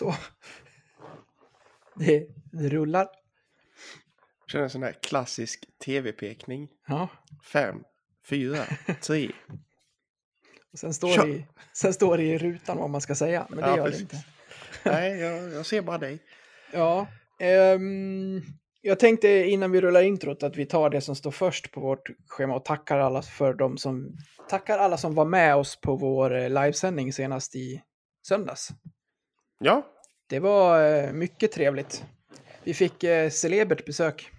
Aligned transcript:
Så. 0.00 0.14
Det, 1.94 2.26
det 2.52 2.68
rullar. 2.68 3.08
Känner 4.52 4.64
en 4.64 4.70
sån 4.70 4.82
här 4.82 4.92
klassisk 5.02 5.64
tv-pekning. 5.84 6.68
Ja. 6.86 7.08
Fem, 7.52 7.82
fyra, 8.28 8.64
tre. 9.02 9.30
Och 10.72 10.78
sen, 10.78 10.94
står 10.94 11.08
Kör. 11.08 11.26
det 11.26 11.32
i, 11.32 11.46
sen 11.72 11.94
står 11.94 12.16
det 12.16 12.22
i 12.22 12.38
rutan 12.38 12.78
vad 12.78 12.90
man 12.90 13.00
ska 13.00 13.14
säga, 13.14 13.46
men 13.48 13.58
det 13.58 13.66
Ja, 13.70 13.76
gör 13.76 13.84
precis. 13.84 14.08
det 14.08 14.16
inte. 14.16 14.26
Nej, 14.84 15.20
jag, 15.20 15.52
jag 15.52 15.66
ser 15.66 15.82
bara 15.82 15.98
dig. 15.98 16.18
Ja. 16.72 17.06
ehm, 17.40 18.42
jag 18.80 18.98
tänkte 18.98 19.28
innan 19.28 19.70
vi 19.70 19.80
rullar 19.80 20.02
introt 20.02 20.42
att 20.42 20.56
vi 20.56 20.66
tar 20.66 20.90
det 20.90 21.00
som 21.00 21.16
står 21.16 21.30
först 21.30 21.72
på 21.72 21.80
vårt 21.80 22.10
schema 22.28 22.54
och 22.54 22.64
tackar 22.64 22.98
alla 22.98 23.22
för 23.22 23.54
de 23.54 23.78
som 23.78 24.16
tackar 24.48 24.78
alla 24.78 24.96
som 24.96 25.14
var 25.14 25.24
med 25.24 25.56
oss 25.56 25.80
på 25.80 25.96
vår 25.96 26.36
eh, 26.36 26.48
livesändning 26.48 27.12
senast 27.12 27.56
i 27.56 27.82
söndags. 28.26 28.68
Ja, 29.64 29.86
Det 30.26 30.38
var 30.38 30.92
eh, 30.92 31.12
mycket 31.12 31.52
trevligt. 31.52 32.04
Vi 32.64 32.74
fick 32.74 33.04
eh, 33.04 33.30
celebert 33.30 33.86
besök. 33.86 34.30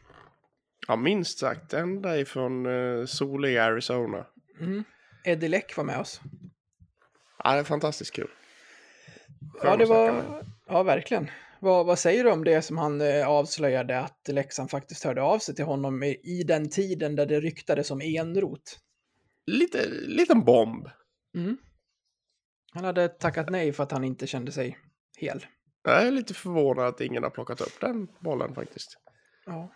ja 0.87 0.95
minst 0.95 1.39
sagt. 1.39 1.73
Ända 1.73 2.17
ifrån 2.17 2.65
uh, 2.65 3.05
soliga 3.05 3.63
Arizona. 3.63 4.25
Mm. 4.59 4.83
Eddie 5.23 5.47
Leck 5.47 5.77
var 5.77 5.83
med 5.83 5.99
oss. 5.99 6.21
Ja, 7.43 7.53
det 7.53 7.59
är 7.59 7.63
fantastiskt 7.63 8.15
kul. 8.15 8.29
Skön 9.53 9.71
Ja, 9.71 9.77
det 9.77 9.85
var... 9.85 10.23
Ja, 10.67 10.83
verkligen. 10.83 11.31
Vad, 11.59 11.85
vad 11.85 11.99
säger 11.99 12.23
du 12.23 12.31
om 12.31 12.43
det 12.43 12.61
som 12.61 12.77
han 12.77 13.01
eh, 13.01 13.27
avslöjade 13.27 13.99
att 13.99 14.27
Leksand 14.27 14.69
faktiskt 14.69 15.03
hörde 15.03 15.21
av 15.21 15.39
sig 15.39 15.55
till 15.55 15.65
honom 15.65 16.03
i, 16.03 16.19
i 16.23 16.43
den 16.43 16.69
tiden 16.69 17.15
där 17.15 17.25
det 17.25 17.39
ryktades 17.39 17.91
om 17.91 18.01
enrot? 18.01 18.79
Lite, 19.45 19.89
liten 19.89 20.43
bomb. 20.43 20.89
Mm. 21.35 21.57
Han 22.73 22.83
hade 22.83 23.07
tackat 23.07 23.49
nej 23.49 23.73
för 23.73 23.83
att 23.83 23.91
han 23.91 24.03
inte 24.03 24.27
kände 24.27 24.51
sig 24.51 24.77
hel. 25.17 25.45
Jag 25.83 26.07
är 26.07 26.11
lite 26.11 26.33
förvånad 26.33 26.87
att 26.87 27.01
ingen 27.01 27.23
har 27.23 27.29
plockat 27.29 27.61
upp 27.61 27.79
den 27.81 28.07
bollen 28.19 28.55
faktiskt. 28.55 28.97
Ja. 29.45 29.73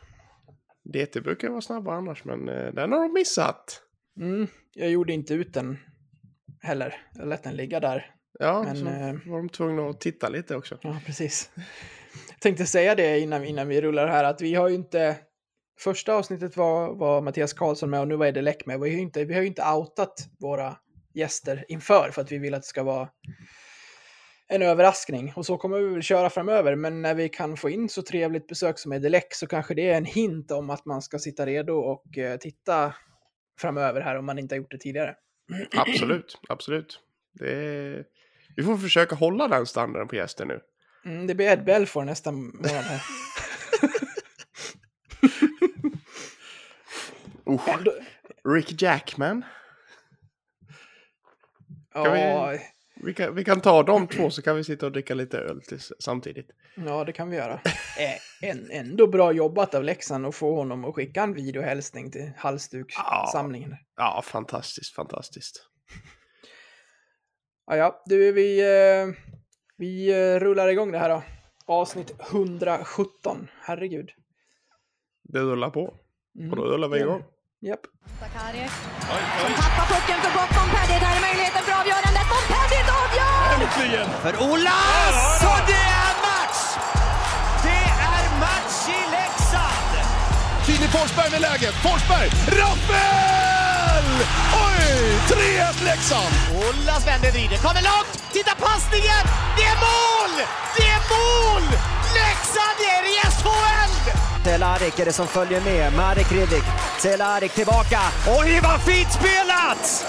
DT 0.83 1.21
brukar 1.21 1.49
vara 1.49 1.61
snabba 1.61 1.93
annars, 1.93 2.25
men 2.25 2.49
eh, 2.49 2.73
den 2.73 2.91
har 2.91 3.01
de 3.01 3.13
missat. 3.13 3.81
Mm. 4.19 4.47
Jag 4.73 4.89
gjorde 4.89 5.13
inte 5.13 5.33
ut 5.33 5.53
den 5.53 5.77
heller. 6.61 7.01
Jag 7.13 7.27
lät 7.27 7.43
den 7.43 7.55
ligga 7.55 7.79
där. 7.79 8.15
Ja, 8.39 8.63
Men, 8.63 8.77
så 8.77 8.85
eh, 8.85 9.31
var 9.31 9.37
de 9.37 9.49
tvungna 9.49 9.89
att 9.89 10.01
titta 10.01 10.29
lite 10.29 10.55
också. 10.55 10.77
Ja, 10.81 10.99
precis. 11.05 11.51
Jag 12.29 12.39
tänkte 12.39 12.65
säga 12.65 12.95
det 12.95 13.19
innan, 13.19 13.45
innan 13.45 13.67
vi 13.67 13.81
rullar 13.81 14.07
här, 14.07 14.23
att 14.23 14.41
vi 14.41 14.55
har 14.55 14.69
ju 14.69 14.75
inte... 14.75 15.17
Första 15.79 16.13
avsnittet 16.13 16.57
var, 16.57 16.95
var 16.95 17.21
Mattias 17.21 17.53
Karlsson 17.53 17.89
med 17.89 17.99
och 17.99 18.07
nu 18.07 18.15
var 18.15 18.25
Eddie 18.25 18.41
Läck 18.41 18.65
med. 18.65 18.79
Vi 18.79 18.89
har, 18.89 18.95
ju 18.95 19.01
inte, 19.01 19.25
vi 19.25 19.33
har 19.33 19.41
ju 19.41 19.47
inte 19.47 19.71
outat 19.71 20.29
våra 20.39 20.77
gäster 21.13 21.65
inför 21.67 22.09
för 22.11 22.21
att 22.21 22.31
vi 22.31 22.37
vill 22.37 22.53
att 22.53 22.61
det 22.61 22.67
ska 22.67 22.83
vara 22.83 23.09
en 24.47 24.61
överraskning. 24.61 25.33
Och 25.35 25.45
så 25.45 25.57
kommer 25.57 25.77
vi 25.79 25.89
väl 25.93 26.01
köra 26.01 26.29
framöver, 26.29 26.75
men 26.75 27.01
när 27.01 27.13
vi 27.15 27.29
kan 27.29 27.57
få 27.57 27.69
in 27.69 27.89
så 27.89 28.01
trevligt 28.01 28.47
besök 28.47 28.79
som 28.79 28.93
Eddie 28.93 29.09
Läck 29.09 29.33
så 29.33 29.47
kanske 29.47 29.73
det 29.73 29.89
är 29.89 29.97
en 29.97 30.05
hint 30.05 30.51
om 30.51 30.69
att 30.69 30.85
man 30.85 31.01
ska 31.01 31.19
sitta 31.19 31.45
redo 31.45 31.73
och 31.73 32.17
eh, 32.17 32.37
titta 32.37 32.93
framöver 33.59 34.01
här 34.01 34.15
om 34.17 34.25
man 34.25 34.39
inte 34.39 34.55
har 34.55 34.57
gjort 34.57 34.71
det 34.71 34.77
tidigare. 34.77 35.15
Absolut, 35.77 36.37
absolut. 36.49 36.99
Det 37.39 37.53
är... 37.53 38.05
Vi 38.55 38.63
får 38.63 38.77
försöka 38.77 39.15
hålla 39.15 39.47
den 39.47 39.65
standarden 39.65 40.07
på 40.07 40.15
gäster 40.15 40.45
nu. 40.45 40.59
Mm, 41.05 41.27
det 41.27 41.35
blir 41.35 41.47
Ed 41.47 41.63
Belfour 41.65 42.03
nästa 42.03 42.31
månad 42.31 42.65
här. 42.65 43.01
Usch. 47.49 47.87
Rick 48.53 48.81
Jackman. 48.81 49.45
ja, 51.93 52.03
vi- 52.51 52.59
Vi 52.95 53.13
kan, 53.13 53.35
vi 53.35 53.43
kan 53.43 53.61
ta 53.61 53.83
de 53.83 54.07
två 54.17 54.29
så 54.29 54.41
kan 54.41 54.55
vi 54.55 54.63
sitta 54.63 54.85
och 54.85 54.91
dricka 54.91 55.13
lite 55.13 55.37
öl 55.37 55.61
tills, 55.61 55.91
samtidigt. 55.99 56.51
Ja, 56.75 57.03
det 57.03 57.11
kan 57.11 57.29
vi 57.29 57.37
göra. 57.37 57.61
Eh, 57.97 58.49
en, 58.49 58.71
ändå 58.71 59.07
bra 59.07 59.31
jobbat 59.31 59.75
av 59.75 59.83
Leksand 59.83 60.25
att 60.25 60.35
få 60.35 60.55
honom 60.55 60.85
att 60.85 60.95
skicka 60.95 61.23
en 61.23 61.33
videohälsning 61.33 62.11
till 62.11 62.31
halsdukssamlingen. 62.37 63.75
Ja, 63.95 64.21
fantastiskt, 64.25 64.95
fantastiskt. 64.95 65.65
Ja, 67.67 67.75
ja, 67.75 68.03
du, 68.05 68.31
vi, 68.31 68.59
eh, 68.59 69.15
vi 69.77 70.09
eh, 70.09 70.39
rullar 70.39 70.67
igång 70.67 70.91
det 70.91 70.99
här 70.99 71.09
då. 71.09 71.23
Avsnitt 71.65 72.13
117. 72.31 73.47
Herregud. 73.61 74.09
Det 75.23 75.39
rullar 75.39 75.69
på. 75.69 75.93
Mm. 76.39 76.51
Och 76.51 76.57
då 76.57 76.63
rullar 76.63 76.87
vi 76.87 76.99
igång. 76.99 77.23
Japp. 77.61 77.81
Sakaric 78.19 78.71
som 79.41 79.53
tappar 79.61 79.85
pucken 79.93 80.19
för 80.23 80.31
gott. 80.37 80.51
Montpellier, 80.57 80.99
där 80.99 81.15
är 81.17 81.21
möjligheten 81.27 81.63
för 81.67 81.73
avgörandet. 81.81 82.14
Äntligen! 83.61 84.09
För 84.21 84.41
Olas! 84.51 85.41
Och 85.41 85.61
det 85.67 85.85
är 86.03 86.13
match! 86.27 86.59
Det 87.63 87.85
är 88.11 88.39
match 88.39 88.79
i 88.87 89.11
Leksand! 89.11 89.91
Filip 90.65 90.91
Forsberg 90.91 91.31
med 91.31 91.41
läget. 91.41 91.73
Forsberg! 91.73 92.29
Rappel! 92.47 94.07
Oj! 94.65 95.17
3-1 95.29 95.83
Leksand! 95.83 96.33
Olas 96.55 97.07
vänder, 97.07 97.31
vrider, 97.31 97.57
kommer 97.57 97.81
långt! 97.81 98.13
Titta 98.33 98.51
passningen! 98.55 99.23
Det 99.57 99.63
är 99.63 99.77
mål! 99.87 100.33
Det 100.77 100.87
är 100.87 101.01
mål! 101.15 101.63
Leksand 102.13 102.79
är 102.95 103.03
i 103.13 103.15
SHL! 103.31 104.11
Cehlárik 104.43 104.99
är 104.99 105.05
det 105.05 105.13
som 105.13 105.27
följer 105.27 105.61
med. 105.61 105.93
Marek 105.93 106.31
Hrivik. 106.31 106.63
Cehlárik 106.99 107.51
tillbaka. 107.51 107.99
Oj, 108.27 108.59
vad 108.63 108.81
fint 108.81 109.11
spelat! 109.11 110.05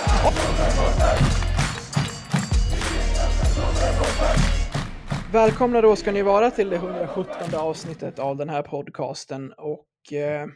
Välkomna 5.32 5.80
då 5.80 5.96
ska 5.96 6.12
ni 6.12 6.22
vara 6.22 6.50
till 6.50 6.70
det 6.70 6.76
117 6.76 7.54
avsnittet 7.54 8.18
av 8.18 8.36
den 8.36 8.48
här 8.48 8.62
podcasten. 8.62 9.52
Och 9.52 10.12
eh, 10.12 10.46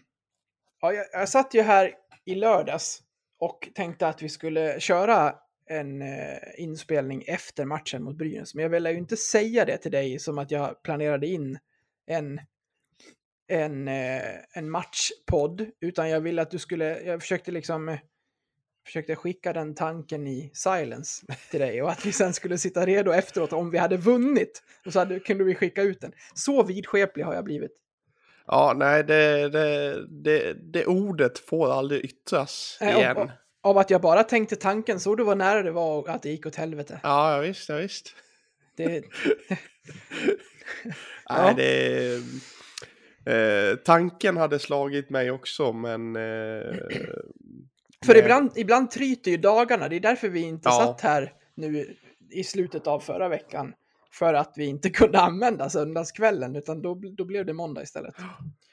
ja, 0.81 0.93
jag, 0.93 1.07
jag 1.13 1.29
satt 1.29 1.55
ju 1.55 1.63
här 1.63 1.95
i 2.25 2.35
lördags 2.35 3.03
och 3.39 3.69
tänkte 3.75 4.09
att 4.09 4.23
vi 4.23 4.29
skulle 4.29 4.81
köra 4.81 5.35
en 5.67 6.03
eh, 6.03 6.39
inspelning 6.57 7.25
efter 7.27 7.65
matchen 7.65 8.03
mot 8.03 8.17
Brynäs. 8.17 8.55
Men 8.55 8.63
jag 8.63 8.71
ville 8.71 8.93
ju 8.93 8.99
inte 8.99 9.17
säga 9.17 9.65
det 9.65 9.77
till 9.77 9.93
dig 9.93 10.19
som 10.19 10.39
att 10.39 10.51
jag 10.51 10.83
planerade 10.83 11.27
in 11.27 11.59
en, 12.07 12.41
en, 13.49 13.89
eh, 13.89 14.23
en 14.53 14.71
matchpodd, 14.71 15.67
utan 15.81 16.11
jag 16.11 16.21
ville 16.21 16.43
att 16.43 16.51
du 16.51 16.59
skulle, 16.59 17.01
jag 17.01 17.21
försökte 17.21 17.51
liksom 17.51 17.89
eh, 17.89 17.99
försökte 18.87 19.17
skicka 19.17 19.53
den 19.53 19.75
tanken 19.75 20.27
i 20.27 20.51
silence 20.55 21.27
till 21.51 21.61
dig 21.61 21.83
och 21.83 21.91
att 21.91 22.07
vi 22.07 22.13
sen 22.13 22.33
skulle 22.33 22.59
sitta 22.59 22.87
redo 22.87 23.13
efteråt 23.13 23.53
om 23.53 23.71
vi 23.71 23.79
hade 23.79 23.97
vunnit. 23.97 24.63
Och 24.87 24.93
så 24.93 24.99
hade, 24.99 25.21
kunde 25.21 25.45
vi 25.45 25.55
skicka 25.55 25.83
ut 25.83 26.01
den. 26.01 26.13
Så 26.35 26.63
vidskeplig 26.63 27.25
har 27.25 27.35
jag 27.35 27.45
blivit. 27.45 27.73
Ja, 28.47 28.75
nej, 28.77 29.05
det, 29.05 29.49
det, 29.49 30.07
det, 30.09 30.55
det 30.73 30.87
ordet 30.87 31.39
får 31.39 31.73
aldrig 31.73 32.05
yttras 32.05 32.79
Nej, 32.81 32.95
igen. 32.97 33.17
Av, 33.17 33.31
av 33.63 33.79
att 33.79 33.91
jag 33.91 34.01
bara 34.01 34.25
tänkte 34.25 34.57
tanken, 34.57 35.01
så 35.01 35.15
du 35.15 35.25
vad 35.25 35.39
nära 35.39 35.63
det 35.63 35.71
var 35.71 36.09
att 36.09 36.23
det 36.23 36.31
gick 36.31 36.47
åt 36.47 36.57
helvete. 36.57 37.01
Ja, 37.03 37.35
ja, 37.35 37.41
visst, 37.41 37.69
ja, 37.69 37.77
visst. 37.77 38.15
Det, 38.77 39.05
Nej, 41.31 41.55
det... 41.57 42.23
Eh, 43.25 43.77
tanken 43.77 44.37
hade 44.37 44.59
slagit 44.59 45.11
mig 45.11 45.31
också, 45.31 45.73
men... 45.73 46.17
Eh, 46.17 46.77
för 48.07 48.13
Nej. 48.13 48.23
ibland, 48.23 48.51
ibland 48.57 48.91
tryter 48.91 49.31
ju 49.31 49.37
dagarna, 49.37 49.89
det 49.89 49.97
är 49.97 50.01
därför 50.01 50.29
vi 50.29 50.41
inte 50.41 50.69
Ja. 50.69 50.73
satt 50.87 51.01
här 51.01 51.33
nu 51.55 51.97
i 52.31 52.45
slutet 52.45 52.87
av 52.87 53.01
förra 53.01 53.29
veckan. 53.29 53.73
För 54.13 54.35
att 54.35 54.53
vi 54.57 54.65
inte 54.67 54.91
kunde 55.01 55.21
använda 55.21 55.71
söndagskvällen, 55.71 56.57
utan 56.57 56.83
då, 56.83 56.95
då 57.17 57.25
blev 57.25 57.47
det 57.47 57.53
måndag 57.53 57.83
istället. 57.83 58.15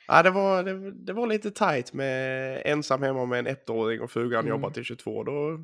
ja, 0.08 0.24
det, 0.24 0.30
var, 0.30 0.64
det, 0.64 0.92
det 0.92 1.14
var 1.14 1.28
lite 1.28 1.52
tajt 1.52 1.94
med 1.94 2.62
ensam 2.66 3.04
hemma 3.04 3.26
med 3.26 3.40
en 3.40 3.48
ettåring 3.48 4.02
och 4.02 4.12
frugan 4.12 4.40
Mm. 4.40 4.50
jobbar 4.50 4.70
till 4.70 4.84
22. 4.84 5.24
Då 5.24 5.60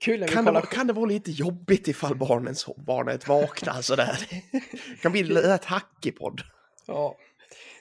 Kul 0.00 0.26
kan 0.28 0.44
det, 0.44 0.50
kollar 0.50 0.60
kan 0.60 0.86
det 0.86 0.92
vara 0.92 1.06
lite 1.06 1.30
jobbigt 1.30 1.88
ifall 1.88 2.16
barnen, 2.16 2.54
barnet 2.76 3.28
vaknar 3.28 3.80
sådär. 3.82 4.18
Det 4.50 4.96
kan 5.02 5.12
bli 5.12 5.22
rätt 5.22 5.64
hackig 5.64 6.16
podd. 6.18 6.40
Ja. 6.86 7.16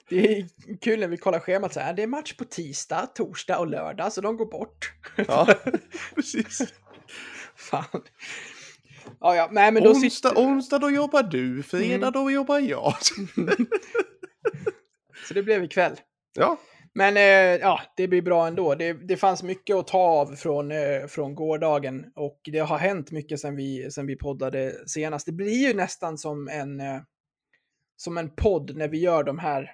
Det 0.10 0.38
är 0.38 0.48
kul 0.82 1.00
när 1.00 1.08
vi 1.08 1.18
kollar 1.18 1.40
schemat 1.40 1.74
så 1.74 1.80
här. 1.80 1.94
Det 1.94 2.04
är 2.04 2.08
match 2.08 2.34
på 2.34 2.44
tisdag, 2.46 3.08
torsdag 3.16 3.60
och 3.60 3.68
lördag, 3.68 4.14
så 4.14 4.22
de 4.22 4.38
går 4.38 4.46
bort. 4.46 4.94
Ja, 5.28 5.48
precis. 6.16 6.74
Fan. 7.56 8.02
Ja, 9.20 9.36
ja, 9.36 9.50
nej 9.52 9.72
men 9.72 9.84
då 9.84 9.90
Onsdag, 9.90 10.30
sitter... 10.30 10.42
onsdag 10.42 10.80
då 10.80 10.92
jobbar 10.92 11.24
du, 11.24 11.64
fredag 11.64 12.08
Mm. 12.08 12.12
då 12.12 12.32
jobbar 12.32 12.60
jag. 12.60 12.94
Så 15.28 15.34
det 15.34 15.44
blev 15.44 15.64
ikväll. 15.64 15.96
Ja, 16.36 16.58
Men 16.94 17.18
eh, 17.18 17.24
ja, 17.62 17.82
det 17.98 18.08
blir 18.08 18.22
bra 18.22 18.48
ändå. 18.48 18.76
Det, 18.76 18.94
det 18.94 19.18
fanns 19.18 19.44
mycket 19.44 19.76
att 19.76 19.88
ta 19.88 19.98
av 20.00 20.36
från, 20.36 20.72
eh, 20.72 21.08
från 21.08 21.36
gårdagen 21.36 22.06
och 22.16 22.40
det 22.44 22.60
har 22.60 22.78
hänt 22.78 23.12
mycket 23.12 23.40
sen 23.40 23.56
vi, 23.56 23.92
sen 23.92 24.08
vi 24.08 24.16
poddade 24.16 24.74
senast. 24.88 25.26
Det 25.26 25.32
blir 25.32 25.68
ju 25.68 25.74
nästan 25.74 26.18
som 26.18 26.48
en, 26.48 26.80
eh, 26.80 27.02
som 27.98 28.18
en 28.18 28.36
podd 28.36 28.76
när 28.76 28.88
vi 28.88 29.00
gör 29.00 29.24
de 29.24 29.40
här 29.40 29.72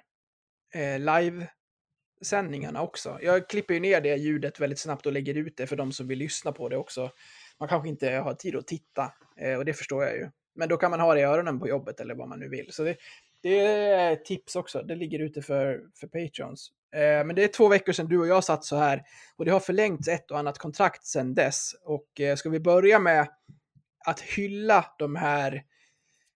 eh, 0.74 0.98
live-sändningarna 0.98 2.82
också. 2.82 3.18
Jag 3.22 3.48
klipper 3.48 3.74
ju 3.74 3.80
ner 3.80 4.00
det 4.00 4.16
ljudet 4.16 4.60
väldigt 4.60 4.78
snabbt 4.78 5.06
och 5.06 5.12
lägger 5.12 5.34
ut 5.34 5.56
det 5.56 5.66
för 5.66 5.76
de 5.76 5.92
som 5.92 6.08
vill 6.08 6.18
lyssna 6.18 6.52
på 6.52 6.68
det 6.68 6.76
också. 6.76 7.10
Man 7.58 7.68
kanske 7.68 7.88
inte 7.88 8.10
har 8.10 8.34
tid 8.34 8.56
att 8.56 8.66
titta 8.66 9.12
eh, 9.36 9.54
och 9.54 9.64
det 9.64 9.74
förstår 9.74 10.04
jag 10.04 10.16
ju. 10.16 10.30
Men 10.54 10.68
då 10.68 10.76
kan 10.76 10.90
man 10.90 11.00
ha 11.00 11.14
det 11.14 11.20
i 11.20 11.24
öronen 11.24 11.60
på 11.60 11.68
jobbet 11.68 12.00
eller 12.00 12.14
vad 12.14 12.28
man 12.28 12.40
nu 12.40 12.48
vill. 12.48 12.72
Så 12.72 12.82
det, 12.82 12.96
det 13.42 13.58
är 13.58 14.12
ett 14.12 14.24
tips 14.24 14.56
också. 14.56 14.82
Det 14.82 14.96
ligger 14.96 15.18
ute 15.18 15.42
för, 15.42 15.82
för 15.94 16.06
Patreons. 16.06 16.70
Eh, 16.94 17.26
men 17.26 17.36
det 17.36 17.44
är 17.44 17.48
två 17.48 17.68
veckor 17.68 17.92
sedan 17.92 18.08
du 18.08 18.18
och 18.18 18.26
jag 18.26 18.44
satt 18.44 18.64
så 18.64 18.76
här 18.76 19.02
och 19.36 19.44
det 19.44 19.50
har 19.50 19.60
förlängts 19.60 20.08
ett 20.08 20.30
och 20.30 20.38
annat 20.38 20.58
kontrakt 20.58 21.06
sedan 21.06 21.34
dess. 21.34 21.72
Och 21.82 22.20
eh, 22.20 22.36
ska 22.36 22.50
vi 22.50 22.60
börja 22.60 22.98
med 22.98 23.28
att 24.06 24.20
hylla 24.20 24.86
de 24.98 25.16
här 25.16 25.62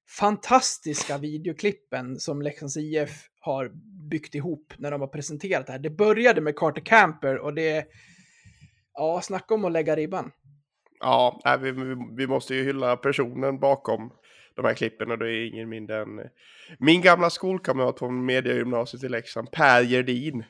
fantastiska 0.09 1.19
videoklippen 1.19 2.21
som 2.21 2.43
Leksands 2.43 2.77
IF 2.77 3.29
har 3.53 3.71
byggt 4.11 4.35
ihop 4.35 4.73
när 4.79 4.91
de 4.91 5.01
har 5.01 5.09
presenterat 5.09 5.67
det 5.67 5.73
här. 5.73 5.79
Det 5.79 5.91
började 5.91 6.41
med 6.41 6.57
Carter 6.57 6.83
Camper 6.83 7.39
och 7.39 7.55
det... 7.55 7.87
Ja, 8.95 9.21
snacka 9.21 9.55
om 9.55 9.65
att 9.65 9.73
lägga 9.73 9.97
ribban. 9.97 10.33
Ja, 11.01 11.59
vi, 11.61 11.73
vi, 12.17 12.27
måste 12.27 12.55
ju 12.55 12.65
hylla 12.65 12.97
personen 12.97 13.59
bakom 13.59 14.13
de 14.55 14.65
här 14.65 14.75
klippen 14.75 15.11
och 15.11 15.19
det 15.19 15.31
är 15.31 15.47
ingen 15.47 15.69
mindre 15.69 16.03
än 16.03 16.21
min 16.79 17.03
gamla 17.03 17.31
skolkamrat 17.31 17.99
från 17.99 18.27
mediegymnasiet 18.27 19.05
i 19.05 19.09
Leksand, 19.09 19.51
Per 19.51 19.83
Gerdin. 19.83 20.45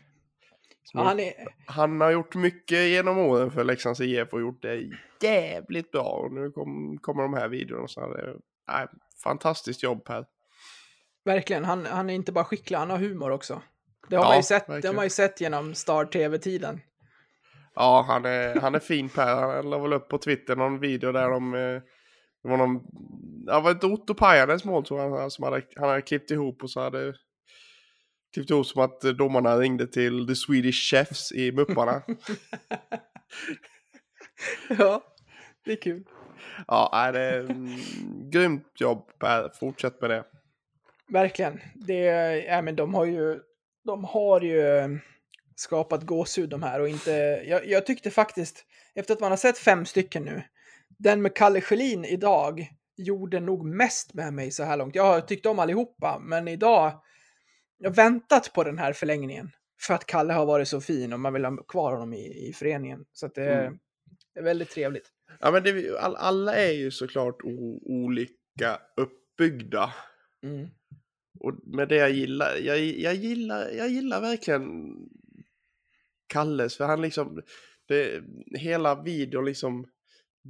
Ja, 0.93 1.03
han, 1.03 1.21
är, 1.21 1.33
Han 1.67 2.01
har 2.01 2.11
gjort 2.11 2.35
mycket 2.35 2.89
genom 2.89 3.19
åren 3.19 3.51
för 3.51 3.65
Leksands 3.65 4.01
IF 4.01 4.33
och 4.33 4.41
gjort 4.41 4.63
det 4.63 4.91
jävligt 5.23 5.91
bra. 5.91 6.03
Och 6.03 6.33
nu 6.33 6.51
kom, 6.51 6.99
kommer 7.01 7.23
de 7.23 7.35
här 7.35 7.49
videorna. 7.49 7.89
Så 7.89 8.01
det, 8.01 8.37
nej, 8.69 8.87
fantastiskt 9.23 9.83
jobb 9.83 10.05
Per. 10.05 10.25
Verkligen, 11.29 11.65
han, 11.65 11.87
han 11.87 12.11
är 12.11 12.15
inte 12.15 12.33
bara 12.33 12.45
skicklig, 12.45 12.77
han 12.77 12.91
har 12.91 12.99
humor 12.99 13.31
också. 13.31 13.63
Det 14.09 14.17
har, 14.17 14.25
Ja, 14.25 14.29
man, 14.29 14.37
ju 14.37 14.43
sett, 14.43 14.67
det 14.67 14.89
har 14.89 14.95
man 14.95 15.05
ju 15.07 15.11
sett 15.11 15.41
genom 15.41 15.75
Star 15.75 16.05
TV-tiden. 16.05 16.81
Ja, 17.75 18.05
han 18.09 18.25
är, 18.25 18.61
han 18.61 18.75
är 18.75 18.79
fin 18.79 19.09
Per. 19.09 19.35
Han 19.35 19.71
la 19.71 19.79
väl 19.79 19.93
upp 19.93 20.09
på 20.09 20.19
Twitter 20.19 20.57
någon 20.57 20.81
video 20.81 21.13
där 21.13 21.31
de... 21.31 21.55
eh, 21.55 21.83
Det 22.43 22.49
var 22.49 22.57
någon... 22.57 22.81
Det 23.47 23.61
var 23.61 23.71
ett 23.71 23.85
Otto 23.85 24.15
Pajanens 24.15 24.65
mål 24.65 24.85
tror 24.85 25.01
jag 25.01 25.33
som 25.33 25.45
hade, 25.45 25.63
han 25.77 25.89
hade 25.89 26.03
klippt 26.03 26.31
ihop 26.31 26.63
och 26.63 26.71
så 26.71 26.81
hade... 26.81 27.15
Klippt 28.35 28.51
ihop 28.51 28.67
som 28.67 28.83
att 28.83 29.01
domarna 29.01 29.57
ringde 29.59 29.87
till 29.87 30.27
The 30.27 30.35
Swedish 30.35 30.91
Chefs 30.91 31.33
i 31.33 31.53
Mupparna. 31.53 32.03
ja, 34.79 35.03
det 35.65 35.73
är 35.73 35.83
kul. 35.83 36.05
ja, 36.67 37.11
det 37.13 37.21
är 37.21 37.41
mm, 37.41 37.69
grymt 38.31 38.81
jobb 38.81 39.11
Per. 39.19 39.51
Fortsätt 39.61 40.01
med 40.01 40.11
det. 40.11 40.25
Verkligen. 41.09 41.61
Det, 41.75 42.03
ja, 42.47 42.63
men 42.63 42.77
de 42.77 42.95
har 42.95 43.05
ju, 43.05 43.41
de 43.85 44.05
har 44.05 44.41
ju 44.41 44.61
eh, 44.69 44.89
skapat 45.57 46.03
gåshud 46.03 46.49
de 46.51 46.63
här 46.63 46.81
och 46.81 46.89
inte, 46.89 47.11
jag, 47.47 47.67
jag 47.67 47.87
tyckte 47.87 48.11
faktiskt, 48.11 48.65
efter 48.95 49.15
att 49.15 49.21
man 49.21 49.31
har 49.33 49.37
sett 49.37 49.59
fem 49.59 49.87
stycken 49.87 50.23
nu, 50.23 50.43
den 50.99 51.23
med 51.23 51.35
Kalle 51.35 51.61
Schelin 51.61 52.05
idag 52.05 52.69
gjorde 52.97 53.41
nog 53.41 53.65
mest 53.65 54.15
med 54.15 54.33
mig 54.33 54.51
så 54.51 54.63
här 54.63 54.77
långt. 54.77 54.95
Jag 54.95 55.03
har 55.03 55.21
tyckt 55.21 55.47
om 55.47 55.59
allihopa, 55.59 56.19
men 56.23 56.49
idag, 56.49 56.93
jag 57.79 57.91
har 57.91 57.95
väntat 57.95 58.53
på 58.53 58.65
den 58.65 58.79
här 58.79 58.93
förlängningen 58.93 59.51
för 59.81 59.95
att 59.95 60.07
Kalle 60.07 60.33
har 60.33 60.47
varit 60.47 60.69
så 60.69 60.81
fin 60.81 61.13
och 61.13 61.21
man 61.21 61.33
vill 61.33 61.45
ha 61.45 61.57
kvar 61.57 61.93
honom 61.93 62.13
i, 62.15 62.49
i 62.49 62.53
föreningen. 62.53 63.05
Så 63.13 63.27
att 63.27 63.35
det, 63.35 63.55
Mm. 63.55 63.79
är 64.35 64.43
väldigt 64.43 64.71
trevligt. 64.71 65.09
Ja, 65.41 65.51
men 65.51 65.63
det, 65.63 65.99
all, 65.99 66.17
alla 66.17 66.55
är 66.55 66.73
ju 66.73 66.91
såklart 66.91 67.43
o, 67.45 67.81
olika 67.85 68.79
uppbyggda. 68.97 69.93
Mm. 70.43 70.69
Och 71.41 71.55
med 71.63 71.89
det 71.89 71.97
jag 71.97 72.11
gillar, 72.11 72.57
jag, 72.57 72.79
jag 72.79 73.15
gillar, 73.15 73.69
jag 73.69 73.89
gillar 73.89 74.21
verkligen 74.21 74.95
Kalles, 76.27 76.77
för 76.77 76.85
han 76.85 77.03
liksom, 77.03 77.43
det, 77.89 78.23
hela 78.59 79.03
videon 79.03 79.45
liksom 79.45 79.87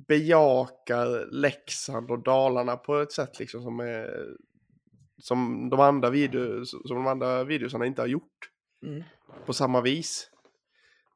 bejakar 0.08 1.32
Leksand 1.32 2.10
och 2.10 2.22
Dalarna 2.22 2.76
på 2.76 2.96
ett 2.96 3.12
sätt 3.12 3.38
liksom 3.38 3.62
som 3.62 3.80
är, 3.80 4.26
som 5.18 5.68
de 5.70 5.80
andra 5.80 6.10
video, 6.10 6.64
som 6.64 6.96
de 6.96 7.06
andra 7.06 7.44
videosarna 7.44 7.86
inte 7.86 8.02
har 8.02 8.06
gjort 8.06 8.50
Mm. 8.82 9.02
på 9.46 9.52
samma 9.52 9.80
vis. 9.80 10.30